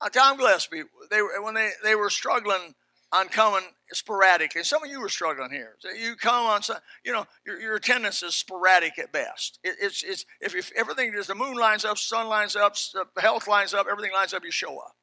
Uh, 0.00 0.08
Tom 0.08 0.36
Gillespie, 0.36 0.84
they 1.10 1.22
were, 1.22 1.42
when 1.42 1.54
they, 1.54 1.70
they 1.82 1.94
were 1.94 2.10
struggling 2.10 2.74
on 3.12 3.28
coming 3.28 3.66
sporadically. 3.92 4.62
Some 4.62 4.84
of 4.84 4.90
you 4.90 5.02
are 5.02 5.08
struggling 5.08 5.50
here. 5.50 5.76
You 5.98 6.14
come 6.14 6.46
on, 6.46 6.62
some, 6.62 6.76
you 7.04 7.12
know, 7.12 7.26
your, 7.46 7.60
your 7.60 7.74
attendance 7.76 8.22
is 8.22 8.34
sporadic 8.34 8.98
at 8.98 9.12
best. 9.12 9.58
It, 9.64 9.76
it's, 9.80 10.02
it's 10.02 10.24
if, 10.40 10.54
if 10.54 10.70
everything 10.76 11.14
is 11.14 11.26
the 11.26 11.34
moon 11.34 11.56
lines 11.56 11.84
up, 11.84 11.98
sun 11.98 12.28
lines 12.28 12.54
up, 12.54 12.76
health 13.16 13.48
lines 13.48 13.74
up, 13.74 13.86
everything 13.90 14.12
lines 14.12 14.34
up, 14.34 14.44
you 14.44 14.52
show 14.52 14.78
up. 14.78 14.94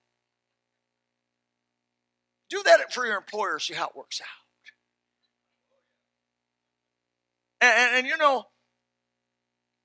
Do 2.50 2.62
that 2.64 2.94
for 2.94 3.06
your 3.06 3.18
employer, 3.18 3.58
see 3.60 3.74
how 3.74 3.88
it 3.88 3.96
works 3.96 4.22
out. 4.22 4.28
And, 7.60 7.74
and, 7.76 7.98
and 7.98 8.08
you 8.08 8.18
know, 8.18 8.46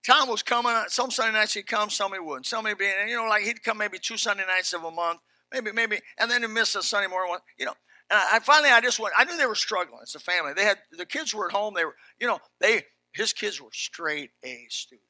Tom 0.04 0.28
was 0.28 0.42
coming. 0.42 0.72
Some 0.88 1.10
Sunday 1.10 1.38
nights 1.38 1.54
he'd 1.54 1.66
come, 1.66 1.90
some 1.90 2.12
he 2.12 2.18
wouldn't. 2.18 2.46
Some 2.46 2.66
he'd 2.66 2.78
be, 2.78 2.86
and 2.86 3.10
you 3.10 3.16
know, 3.16 3.28
like 3.28 3.44
he'd 3.44 3.62
come 3.62 3.78
maybe 3.78 3.98
two 3.98 4.16
Sunday 4.16 4.44
nights 4.46 4.72
of 4.72 4.84
a 4.84 4.90
month, 4.90 5.20
maybe, 5.52 5.72
maybe, 5.72 6.00
and 6.18 6.30
then 6.30 6.42
he'd 6.42 6.48
miss 6.48 6.74
a 6.74 6.82
Sunday 6.82 7.08
morning 7.08 7.30
one. 7.30 7.40
You 7.58 7.66
know, 7.66 7.74
and 8.10 8.20
I, 8.32 8.38
finally 8.40 8.70
I 8.70 8.80
just 8.80 8.98
went. 8.98 9.14
I 9.16 9.24
knew 9.24 9.36
they 9.36 9.46
were 9.46 9.54
struggling. 9.54 10.00
It's 10.02 10.14
a 10.14 10.20
family. 10.20 10.52
They 10.54 10.64
had 10.64 10.78
the 10.90 11.06
kids 11.06 11.34
were 11.34 11.46
at 11.46 11.52
home. 11.52 11.74
They 11.74 11.84
were, 11.84 11.96
you 12.18 12.26
know, 12.26 12.38
they 12.60 12.84
his 13.12 13.32
kids 13.32 13.60
were 13.60 13.70
straight 13.72 14.30
A 14.42 14.66
students. 14.70 15.06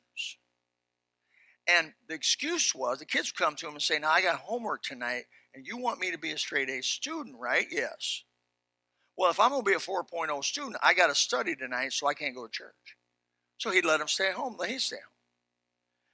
And 1.69 1.93
the 2.09 2.15
excuse 2.15 2.75
was 2.75 2.99
the 2.99 3.05
kids 3.05 3.33
would 3.33 3.45
come 3.45 3.55
to 3.57 3.69
him 3.69 3.75
and 3.75 3.83
say, 3.83 3.99
"Now 3.99 4.11
I 4.11 4.23
got 4.23 4.41
homework 4.41 4.83
tonight, 4.83 5.25
and 5.55 5.67
you 5.67 5.77
want 5.77 6.01
me 6.01 6.11
to 6.11 6.19
be 6.19 6.33
a 6.33 6.39
straight 6.39 6.69
A 6.69 6.83
student, 6.83 7.37
right?" 7.39 7.67
Yes. 7.71 8.25
Well, 9.17 9.31
if 9.31 9.39
I'm 9.39 9.51
going 9.51 9.63
to 9.63 9.71
be 9.71 9.75
a 9.75 9.79
4.0 9.79 10.43
student, 10.43 10.79
I 10.83 10.95
got 10.95 11.09
to 11.09 11.15
study 11.15 11.55
tonight, 11.55 11.93
so 11.93 12.07
I 12.07 12.15
can't 12.15 12.35
go 12.35 12.47
to 12.47 12.51
church. 12.51 12.97
So 13.61 13.71
he'd 13.71 13.85
let 13.85 14.01
him 14.01 14.09
stay 14.09 14.33
home. 14.33 14.57
Let 14.59 14.71
him 14.71 14.79
stay 14.79 14.97
home. 14.97 15.13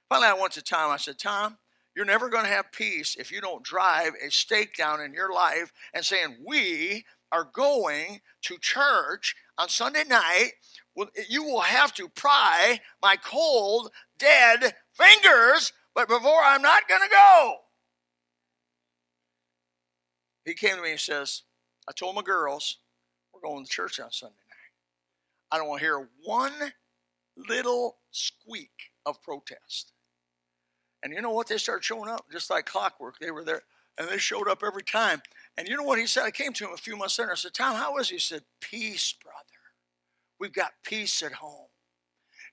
Finally, 0.09 0.27
I 0.27 0.41
went 0.41 0.53
to 0.53 0.61
Tom. 0.61 0.91
I 0.91 0.97
said, 0.97 1.17
Tom, 1.17 1.57
you're 1.95 2.05
never 2.05 2.29
going 2.29 2.43
to 2.43 2.51
have 2.51 2.73
peace 2.73 3.15
if 3.17 3.31
you 3.31 3.39
don't 3.39 3.63
drive 3.63 4.11
a 4.21 4.29
stake 4.29 4.75
down 4.75 5.01
in 5.01 5.13
your 5.13 5.33
life 5.33 5.71
and 5.93 6.03
saying, 6.03 6.37
We 6.45 7.05
are 7.31 7.45
going 7.45 8.19
to 8.43 8.57
church 8.59 9.33
on 9.57 9.69
Sunday 9.69 10.03
night. 10.03 10.51
You 11.29 11.43
will 11.45 11.61
have 11.61 11.93
to 11.93 12.09
pry 12.09 12.81
my 13.01 13.15
cold, 13.15 13.91
dead 14.19 14.73
fingers, 14.91 15.71
but 15.95 16.09
before 16.09 16.41
I'm 16.43 16.61
not 16.61 16.87
going 16.89 17.01
to 17.01 17.09
go. 17.09 17.55
He 20.43 20.53
came 20.53 20.75
to 20.75 20.81
me 20.81 20.91
and 20.91 20.99
says, 20.99 21.43
I 21.87 21.93
told 21.93 22.15
my 22.15 22.21
girls, 22.23 22.79
we're 23.33 23.41
going 23.41 23.63
to 23.63 23.71
church 23.71 24.01
on 24.01 24.11
Sunday 24.11 24.35
night. 24.35 25.51
I 25.51 25.57
don't 25.57 25.69
want 25.69 25.79
to 25.79 25.85
hear 25.85 26.09
one 26.25 26.51
little 27.49 27.97
squeak 28.11 28.91
of 29.05 29.21
protest. 29.21 29.93
And 31.03 31.13
you 31.13 31.21
know 31.21 31.31
what? 31.31 31.47
They 31.47 31.57
started 31.57 31.83
showing 31.83 32.09
up 32.09 32.25
just 32.31 32.49
like 32.49 32.65
clockwork. 32.65 33.19
They 33.19 33.31
were 33.31 33.43
there 33.43 33.61
and 33.97 34.07
they 34.07 34.17
showed 34.17 34.47
up 34.47 34.63
every 34.65 34.83
time. 34.83 35.21
And 35.57 35.67
you 35.67 35.75
know 35.75 35.83
what 35.83 35.99
he 35.99 36.07
said? 36.07 36.23
I 36.23 36.31
came 36.31 36.53
to 36.53 36.65
him 36.65 36.73
a 36.73 36.77
few 36.77 36.95
months 36.95 37.17
later. 37.17 37.31
I 37.31 37.35
said, 37.35 37.53
Tom, 37.53 37.75
how 37.75 37.97
is 37.97 38.09
he? 38.09 38.15
He 38.15 38.19
said, 38.19 38.43
Peace, 38.61 39.13
brother. 39.13 39.37
We've 40.39 40.53
got 40.53 40.71
peace 40.83 41.23
at 41.23 41.33
home. 41.33 41.67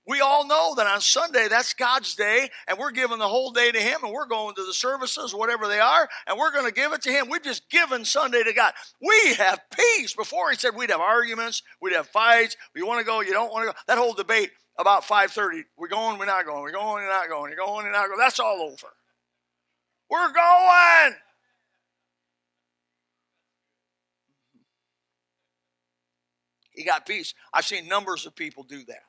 We 0.07 0.21
all 0.21 0.47
know 0.47 0.75
that 0.77 0.87
on 0.87 1.01
Sunday, 1.01 1.49
that's 1.49 1.73
God's 1.73 2.15
day, 2.15 2.51
and 2.69 2.79
we're 2.79 2.91
giving 2.91 3.19
the 3.19 3.29
whole 3.29 3.53
day 3.53 3.73
to 3.73 3.79
Him, 3.79 4.01
and 4.05 4.13
we're 4.13 4.27
going 4.27 4.55
to 4.55 4.65
the 4.65 4.75
services, 4.75 5.35
whatever 5.35 5.67
they 5.67 5.81
are, 5.81 6.07
and 6.27 6.39
we're 6.39 6.53
going 6.53 6.67
to 6.67 6.73
give 6.73 6.93
it 6.93 7.01
to 7.03 7.11
Him. 7.11 7.31
We've 7.31 7.43
just 7.43 7.71
given 7.71 8.05
Sunday 8.05 8.43
to 8.43 8.53
God. 8.53 8.75
We 9.01 9.35
have 9.35 9.61
peace. 9.75 10.15
Before 10.15 10.51
He 10.51 10.57
said 10.57 10.77
we'd 10.77 10.91
have 10.91 11.01
arguments, 11.01 11.63
we'd 11.81 11.95
have 11.95 12.07
fights. 12.09 12.57
You 12.77 12.87
want 12.87 13.01
to 13.01 13.07
go, 13.07 13.23
you 13.23 13.33
don't 13.33 13.51
want 13.51 13.67
to 13.67 13.73
go. 13.73 13.79
That 13.87 13.97
whole 13.97 14.13
debate 14.13 14.51
about 14.79 15.05
5:30. 15.05 15.65
We're 15.77 15.89
going, 15.89 16.19
we're 16.19 16.27
not 16.27 16.47
going. 16.47 16.63
We're 16.63 16.73
going, 16.73 17.05
we're 17.05 17.09
not 17.09 17.29
going. 17.29 17.51
You're 17.51 17.65
going, 17.65 17.85
you're 17.85 17.93
not 17.93 18.09
going. 18.09 18.19
That's 18.19 18.41
all 18.41 18.61
over. 18.61 18.89
We're 20.11 20.33
going. 20.33 21.17
He 26.71 26.85
got 26.85 27.07
peace. 27.07 27.35
I've 27.53 27.65
seen 27.65 27.87
numbers 27.87 28.27
of 28.27 28.35
people 28.35 28.65
do 28.65 28.85
that 28.87 29.05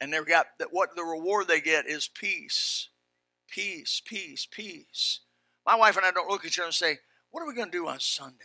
and 0.00 0.12
they've 0.12 0.26
got 0.26 0.46
that 0.58 0.68
what 0.70 0.94
the 0.96 1.02
reward 1.02 1.48
they 1.48 1.60
get 1.60 1.86
is 1.86 2.08
peace 2.08 2.88
peace 3.48 4.02
peace 4.04 4.46
peace 4.50 5.20
my 5.66 5.74
wife 5.74 5.96
and 5.96 6.04
i 6.04 6.10
don't 6.10 6.28
look 6.28 6.44
at 6.44 6.48
each 6.48 6.58
other 6.58 6.66
and 6.66 6.74
say 6.74 6.98
what 7.30 7.40
are 7.40 7.46
we 7.46 7.54
going 7.54 7.70
to 7.70 7.78
do 7.78 7.88
on 7.88 7.98
sunday 8.00 8.36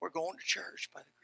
we're 0.00 0.10
going 0.10 0.36
to 0.38 0.44
church 0.44 0.90
by 0.94 1.00
the 1.00 1.21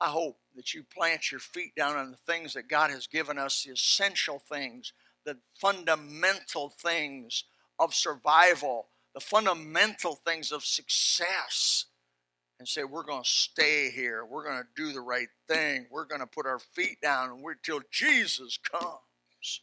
i 0.00 0.08
hope 0.08 0.38
that 0.56 0.74
you 0.74 0.82
plant 0.82 1.30
your 1.30 1.40
feet 1.40 1.74
down 1.74 1.96
on 1.96 2.10
the 2.10 2.16
things 2.16 2.54
that 2.54 2.68
god 2.68 2.90
has 2.90 3.06
given 3.06 3.38
us 3.38 3.64
the 3.64 3.72
essential 3.72 4.38
things 4.38 4.92
the 5.24 5.36
fundamental 5.60 6.68
things 6.68 7.44
of 7.78 7.94
survival 7.94 8.86
the 9.14 9.20
fundamental 9.20 10.14
things 10.14 10.52
of 10.52 10.64
success 10.64 11.86
and 12.60 12.68
say, 12.68 12.84
We're 12.84 13.02
going 13.02 13.24
to 13.24 13.28
stay 13.28 13.90
here. 13.90 14.24
We're 14.24 14.44
going 14.44 14.62
to 14.62 14.68
do 14.76 14.92
the 14.92 15.00
right 15.00 15.28
thing. 15.48 15.86
We're 15.90 16.04
going 16.04 16.20
to 16.20 16.26
put 16.26 16.46
our 16.46 16.60
feet 16.60 17.00
down 17.02 17.42
until 17.44 17.80
Jesus 17.90 18.58
comes. 18.58 19.62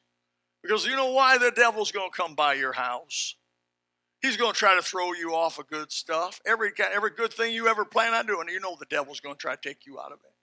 Because 0.64 0.86
you 0.86 0.96
know 0.96 1.12
why 1.12 1.38
the 1.38 1.52
devil's 1.52 1.92
going 1.92 2.10
to 2.12 2.18
come 2.18 2.36
by 2.36 2.56
your 2.56 2.74
house? 2.74 3.36
He's 4.22 4.38
going 4.38 4.54
to 4.54 4.58
try 4.58 4.76
to 4.76 4.82
throw 4.82 5.14
you 5.14 5.36
off 5.36 5.60
of 5.60 5.68
good 5.68 5.92
stuff. 5.92 6.42
Every, 6.46 6.72
every 6.80 7.12
good 7.12 7.32
thing 7.32 7.54
you 7.54 7.68
ever 7.68 7.86
plan 7.86 8.14
on 8.14 8.26
doing, 8.26 8.50
you 8.50 8.60
know 8.60 8.76
the 8.80 8.86
devil's 8.86 9.20
going 9.20 9.36
to 9.36 9.40
try 9.40 9.56
to 9.56 9.62
take 9.62 9.86
you 9.86 10.00
out 10.00 10.12
of 10.12 10.20
it. 10.20 10.34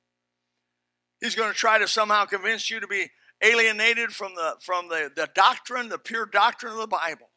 He's 1.25 1.35
going 1.35 1.51
to 1.51 1.57
try 1.57 1.79
to 1.79 1.89
somehow 1.89 2.25
convince 2.25 2.71
you 2.71 2.81
to 2.81 2.87
be 2.87 3.11
alienated 3.43 4.13
from 4.13 4.35
the 4.35 4.57
from 4.61 4.89
the, 4.89 5.11
the 5.15 5.29
doctrine, 5.35 5.89
the 5.89 5.99
pure 5.99 6.27
doctrine 6.27 6.73
of 6.73 6.79
the 6.79 6.87
Bible. 6.87 7.31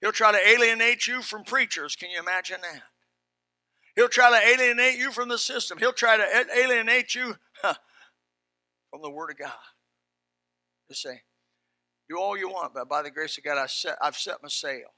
He'll 0.00 0.12
try 0.12 0.32
to 0.32 0.48
alienate 0.48 1.06
you 1.06 1.22
from 1.22 1.44
preachers. 1.44 1.96
Can 1.96 2.10
you 2.10 2.18
imagine 2.18 2.58
that? 2.62 2.82
He'll 3.94 4.08
try 4.08 4.30
to 4.30 4.46
alienate 4.46 4.98
you 4.98 5.12
from 5.12 5.28
the 5.28 5.38
system. 5.38 5.78
He'll 5.78 5.92
try 5.92 6.16
to 6.16 6.46
alienate 6.56 7.14
you 7.14 7.36
from 7.62 9.02
the 9.02 9.10
Word 9.10 9.30
of 9.30 9.38
God. 9.38 9.52
Just 10.88 11.02
say, 11.02 11.22
do 12.10 12.18
all 12.18 12.36
you 12.36 12.48
want, 12.48 12.74
but 12.74 12.88
by 12.88 13.02
the 13.02 13.10
grace 13.10 13.38
of 13.38 13.44
God, 13.44 13.56
I 13.56 13.66
set, 13.66 13.96
I've 14.02 14.16
set 14.16 14.42
my 14.42 14.48
sail. 14.48 14.92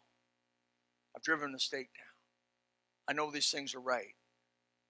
I've 1.17 1.23
driven 1.23 1.53
the 1.53 1.59
stake 1.59 1.89
down. 1.97 2.07
I 3.09 3.13
know 3.13 3.31
these 3.31 3.51
things 3.51 3.75
are 3.75 3.81
right. 3.81 4.15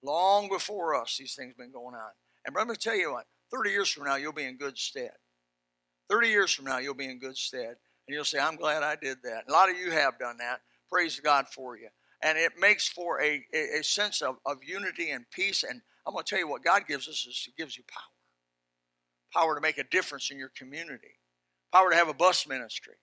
Long 0.03 0.49
before 0.49 0.95
us, 0.95 1.15
these 1.17 1.35
things 1.35 1.49
have 1.51 1.57
been 1.57 1.71
going 1.71 1.95
on. 1.95 2.11
And 2.45 2.55
let 2.55 2.67
me 2.67 2.75
tell 2.75 2.95
you 2.95 3.13
what, 3.13 3.25
30 3.51 3.69
years 3.69 3.89
from 3.89 4.05
now, 4.05 4.15
you'll 4.15 4.33
be 4.33 4.43
in 4.45 4.57
good 4.57 4.77
stead. 4.77 5.11
30 6.09 6.27
years 6.29 6.53
from 6.53 6.65
now, 6.65 6.77
you'll 6.77 6.93
be 6.93 7.09
in 7.09 7.19
good 7.19 7.37
stead. 7.37 7.75
And 8.07 8.15
you'll 8.15 8.25
say, 8.25 8.39
I'm 8.39 8.55
glad 8.55 8.83
I 8.83 8.95
did 8.95 9.17
that. 9.23 9.43
A 9.47 9.51
lot 9.51 9.69
of 9.69 9.77
you 9.77 9.91
have 9.91 10.19
done 10.19 10.37
that. 10.37 10.61
Praise 10.89 11.19
God 11.19 11.47
for 11.47 11.77
you 11.77 11.89
and 12.21 12.37
it 12.37 12.53
makes 12.59 12.87
for 12.87 13.21
a, 13.21 13.43
a, 13.53 13.79
a 13.79 13.83
sense 13.83 14.21
of, 14.21 14.37
of 14.45 14.63
unity 14.63 15.11
and 15.11 15.29
peace. 15.31 15.63
And 15.63 15.81
I'm 16.05 16.13
going 16.13 16.25
to 16.25 16.29
tell 16.29 16.39
you 16.39 16.47
what 16.47 16.63
God 16.63 16.87
gives 16.87 17.07
us 17.07 17.25
is 17.27 17.43
He 17.45 17.53
gives 17.57 17.77
you 17.77 17.83
power 17.87 18.01
power 19.33 19.53
to 19.55 19.61
make 19.61 19.77
a 19.77 19.83
difference 19.83 20.31
in 20.31 20.39
your 20.39 20.51
community, 20.57 21.19
power 21.73 21.89
to 21.89 21.95
have 21.97 22.07
a 22.07 22.13
bus 22.13 22.47
ministry, 22.47 22.95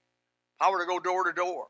power 0.61 0.79
to 0.81 0.87
go 0.87 0.99
door 0.99 1.25
to 1.25 1.33
door, 1.33 1.67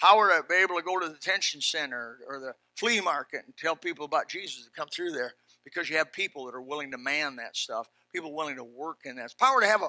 power 0.00 0.28
to 0.28 0.42
be 0.48 0.54
able 0.56 0.76
to 0.76 0.82
go 0.82 0.98
to 0.98 1.06
the 1.08 1.14
detention 1.14 1.60
center 1.60 2.18
or 2.28 2.40
the 2.40 2.54
flea 2.76 3.00
market 3.00 3.42
and 3.46 3.56
tell 3.56 3.76
people 3.76 4.04
about 4.04 4.28
Jesus 4.28 4.64
to 4.64 4.70
come 4.70 4.88
through 4.88 5.12
there 5.12 5.34
because 5.64 5.90
you 5.90 5.96
have 5.96 6.12
people 6.12 6.46
that 6.46 6.54
are 6.54 6.62
willing 6.62 6.90
to 6.92 6.98
man 6.98 7.36
that 7.36 7.56
stuff, 7.56 7.88
people 8.14 8.34
willing 8.34 8.56
to 8.56 8.64
work 8.64 9.00
in 9.04 9.16
that. 9.16 9.36
power 9.38 9.60
to 9.60 9.66
have 9.66 9.82
a 9.82 9.88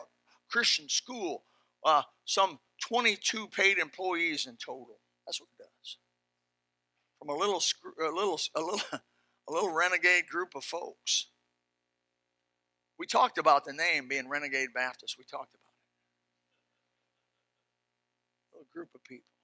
Christian 0.50 0.90
school, 0.90 1.44
uh, 1.86 2.02
some 2.26 2.60
22 2.88 3.48
paid 3.48 3.78
employees 3.78 4.48
in 4.48 4.58
total. 4.58 4.98
That's 5.26 5.40
what 5.40 5.50
it 5.60 5.64
does. 5.64 5.98
from 7.20 7.30
a 7.30 7.36
little, 7.36 7.62
a 8.00 8.12
little, 8.12 8.40
a 8.56 8.62
little, 8.62 8.82
a 9.50 9.52
little 9.52 9.72
renegade 9.72 10.28
group 10.28 10.56
of 10.56 10.64
folks. 10.64 11.28
We 12.98 13.06
talked 13.06 13.38
about 13.38 13.66
the 13.66 13.74
name 13.74 14.08
being 14.08 14.28
Renegade 14.28 14.70
Baptist. 14.74 15.18
We 15.18 15.24
talked 15.24 15.54
about 15.54 15.62
it. 15.62 15.68
A 18.52 18.58
little 18.58 18.68
group 18.74 18.90
of 18.96 19.04
people. 19.04 19.37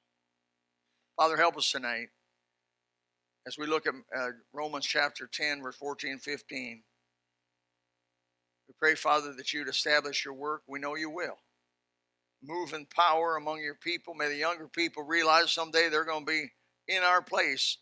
Father, 1.18 1.38
help 1.38 1.58
us 1.58 1.72
tonight 1.72 2.08
as 3.46 3.58
we 3.58 3.68
look 3.68 3.86
at 3.86 3.94
uh, 4.18 4.30
Romans 4.52 4.86
chapter 4.86 5.30
10, 5.32 5.62
verse 5.62 5.76
14 5.76 6.18
15. 6.18 6.84
We 8.68 8.74
pray, 8.80 8.96
Father, 8.96 9.34
that 9.34 9.54
you'd 9.54 9.68
establish 9.68 10.26
your 10.26 10.34
work. 10.34 10.64
We 10.68 10.80
know 10.80 10.96
you 10.96 11.10
will. 11.10 11.38
Move 12.42 12.74
in 12.74 12.88
power 12.88 13.36
among 13.36 13.62
your 13.62 13.76
people. 13.76 14.16
May 14.16 14.28
the 14.30 14.36
younger 14.36 14.68
people 14.68 15.04
realize 15.04 15.52
someday 15.52 15.88
they're 15.90 16.04
going 16.04 16.26
to 16.26 16.32
be 16.32 16.52
in 16.88 17.04
our 17.04 17.22
place, 17.22 17.78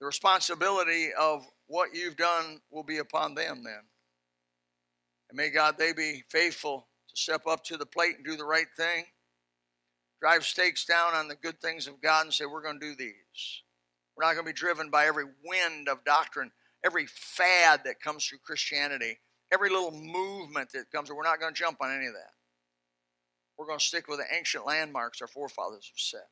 the 0.00 0.06
responsibility 0.06 1.10
of 1.18 1.46
what 1.66 1.94
you've 1.94 2.16
done 2.16 2.60
will 2.70 2.82
be 2.82 2.98
upon 2.98 3.34
them 3.34 3.62
then. 3.64 3.80
And 5.30 5.36
may 5.36 5.50
God, 5.50 5.76
they 5.78 5.92
be 5.92 6.24
faithful 6.28 6.88
to 7.08 7.16
step 7.16 7.42
up 7.46 7.64
to 7.64 7.76
the 7.76 7.86
plate 7.86 8.16
and 8.16 8.24
do 8.24 8.36
the 8.36 8.44
right 8.44 8.66
thing. 8.76 9.04
Drive 10.20 10.44
stakes 10.44 10.84
down 10.84 11.14
on 11.14 11.28
the 11.28 11.36
good 11.36 11.60
things 11.60 11.86
of 11.86 12.00
God 12.00 12.26
and 12.26 12.34
say, 12.34 12.44
we're 12.44 12.62
going 12.62 12.80
to 12.80 12.86
do 12.86 12.96
these. 12.96 13.62
We're 14.16 14.24
not 14.24 14.34
going 14.34 14.46
to 14.46 14.52
be 14.52 14.56
driven 14.56 14.90
by 14.90 15.06
every 15.06 15.26
wind 15.44 15.88
of 15.88 16.04
doctrine, 16.04 16.50
every 16.84 17.06
fad 17.06 17.82
that 17.84 18.00
comes 18.00 18.26
through 18.26 18.38
Christianity, 18.44 19.18
every 19.52 19.70
little 19.70 19.92
movement 19.92 20.70
that 20.72 20.90
comes. 20.90 21.10
We're 21.10 21.22
not 21.22 21.38
going 21.38 21.54
to 21.54 21.58
jump 21.58 21.78
on 21.80 21.94
any 21.94 22.06
of 22.06 22.14
that. 22.14 22.32
We're 23.56 23.66
going 23.66 23.78
to 23.78 23.84
stick 23.84 24.08
with 24.08 24.18
the 24.18 24.36
ancient 24.36 24.66
landmarks 24.66 25.20
our 25.20 25.28
forefathers 25.28 25.90
have 25.92 26.00
set. 26.00 26.28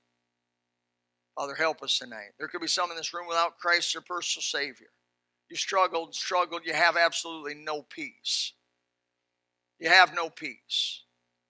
Father, 1.37 1.55
help 1.55 1.82
us 1.82 1.99
tonight. 1.99 2.30
There 2.39 2.49
could 2.49 2.61
be 2.61 2.66
some 2.66 2.91
in 2.91 2.97
this 2.97 3.12
room 3.14 3.28
without 3.28 3.59
Christ, 3.59 3.93
their 3.93 4.03
personal 4.03 4.43
Savior. 4.43 4.89
You 5.49 5.57
struggled, 5.57 6.14
struggled, 6.14 6.62
you 6.64 6.72
have 6.72 6.97
absolutely 6.97 7.55
no 7.55 7.82
peace. 7.82 8.53
You 9.78 9.91
have 9.91 10.14
no 10.14 10.30
peace. 10.30 11.03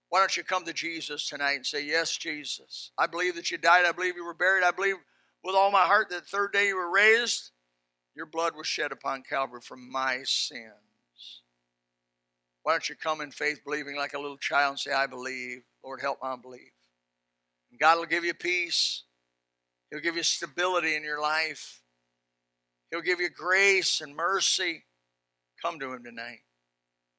Why 0.08 0.20
don't 0.20 0.36
you 0.36 0.44
come 0.44 0.64
to 0.64 0.72
Jesus 0.72 1.28
tonight 1.28 1.54
and 1.54 1.66
say, 1.66 1.84
Yes, 1.84 2.16
Jesus. 2.16 2.92
I 2.98 3.06
believe 3.06 3.34
that 3.36 3.50
you 3.50 3.58
died. 3.58 3.84
I 3.86 3.92
believe 3.92 4.16
you 4.16 4.24
were 4.24 4.34
buried. 4.34 4.64
I 4.64 4.70
believe 4.70 4.96
with 5.44 5.54
all 5.54 5.70
my 5.70 5.84
heart 5.84 6.10
that 6.10 6.22
the 6.24 6.28
third 6.28 6.52
day 6.52 6.68
you 6.68 6.76
were 6.76 6.90
raised. 6.90 7.50
Your 8.14 8.26
blood 8.26 8.56
was 8.56 8.66
shed 8.66 8.92
upon 8.92 9.22
Calvary 9.22 9.60
for 9.60 9.76
my 9.76 10.22
sins. 10.24 11.42
Why 12.62 12.72
don't 12.72 12.88
you 12.88 12.96
come 12.96 13.20
in 13.20 13.30
faith, 13.30 13.60
believing 13.64 13.96
like 13.96 14.14
a 14.14 14.18
little 14.18 14.38
child, 14.38 14.70
and 14.70 14.78
say, 14.80 14.92
I 14.92 15.06
believe. 15.06 15.62
Lord, 15.84 16.00
help 16.00 16.18
my 16.20 16.32
unbelief. 16.32 16.72
And 17.70 17.78
God 17.78 17.98
will 17.98 18.06
give 18.06 18.24
you 18.24 18.34
peace. 18.34 19.04
He'll 19.90 20.00
give 20.00 20.16
you 20.16 20.24
stability 20.24 20.96
in 20.96 21.04
your 21.04 21.20
life. 21.20 21.82
He'll 22.90 23.02
give 23.02 23.20
you 23.20 23.30
grace 23.30 24.00
and 24.00 24.16
mercy. 24.16 24.82
Come 25.62 25.78
to 25.78 25.92
Him 25.92 26.02
tonight. 26.02 26.40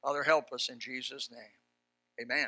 Father, 0.04 0.24
help 0.24 0.52
us 0.52 0.70
in 0.70 0.80
Jesus' 0.80 1.30
name. 1.32 2.22
Amen. 2.22 2.48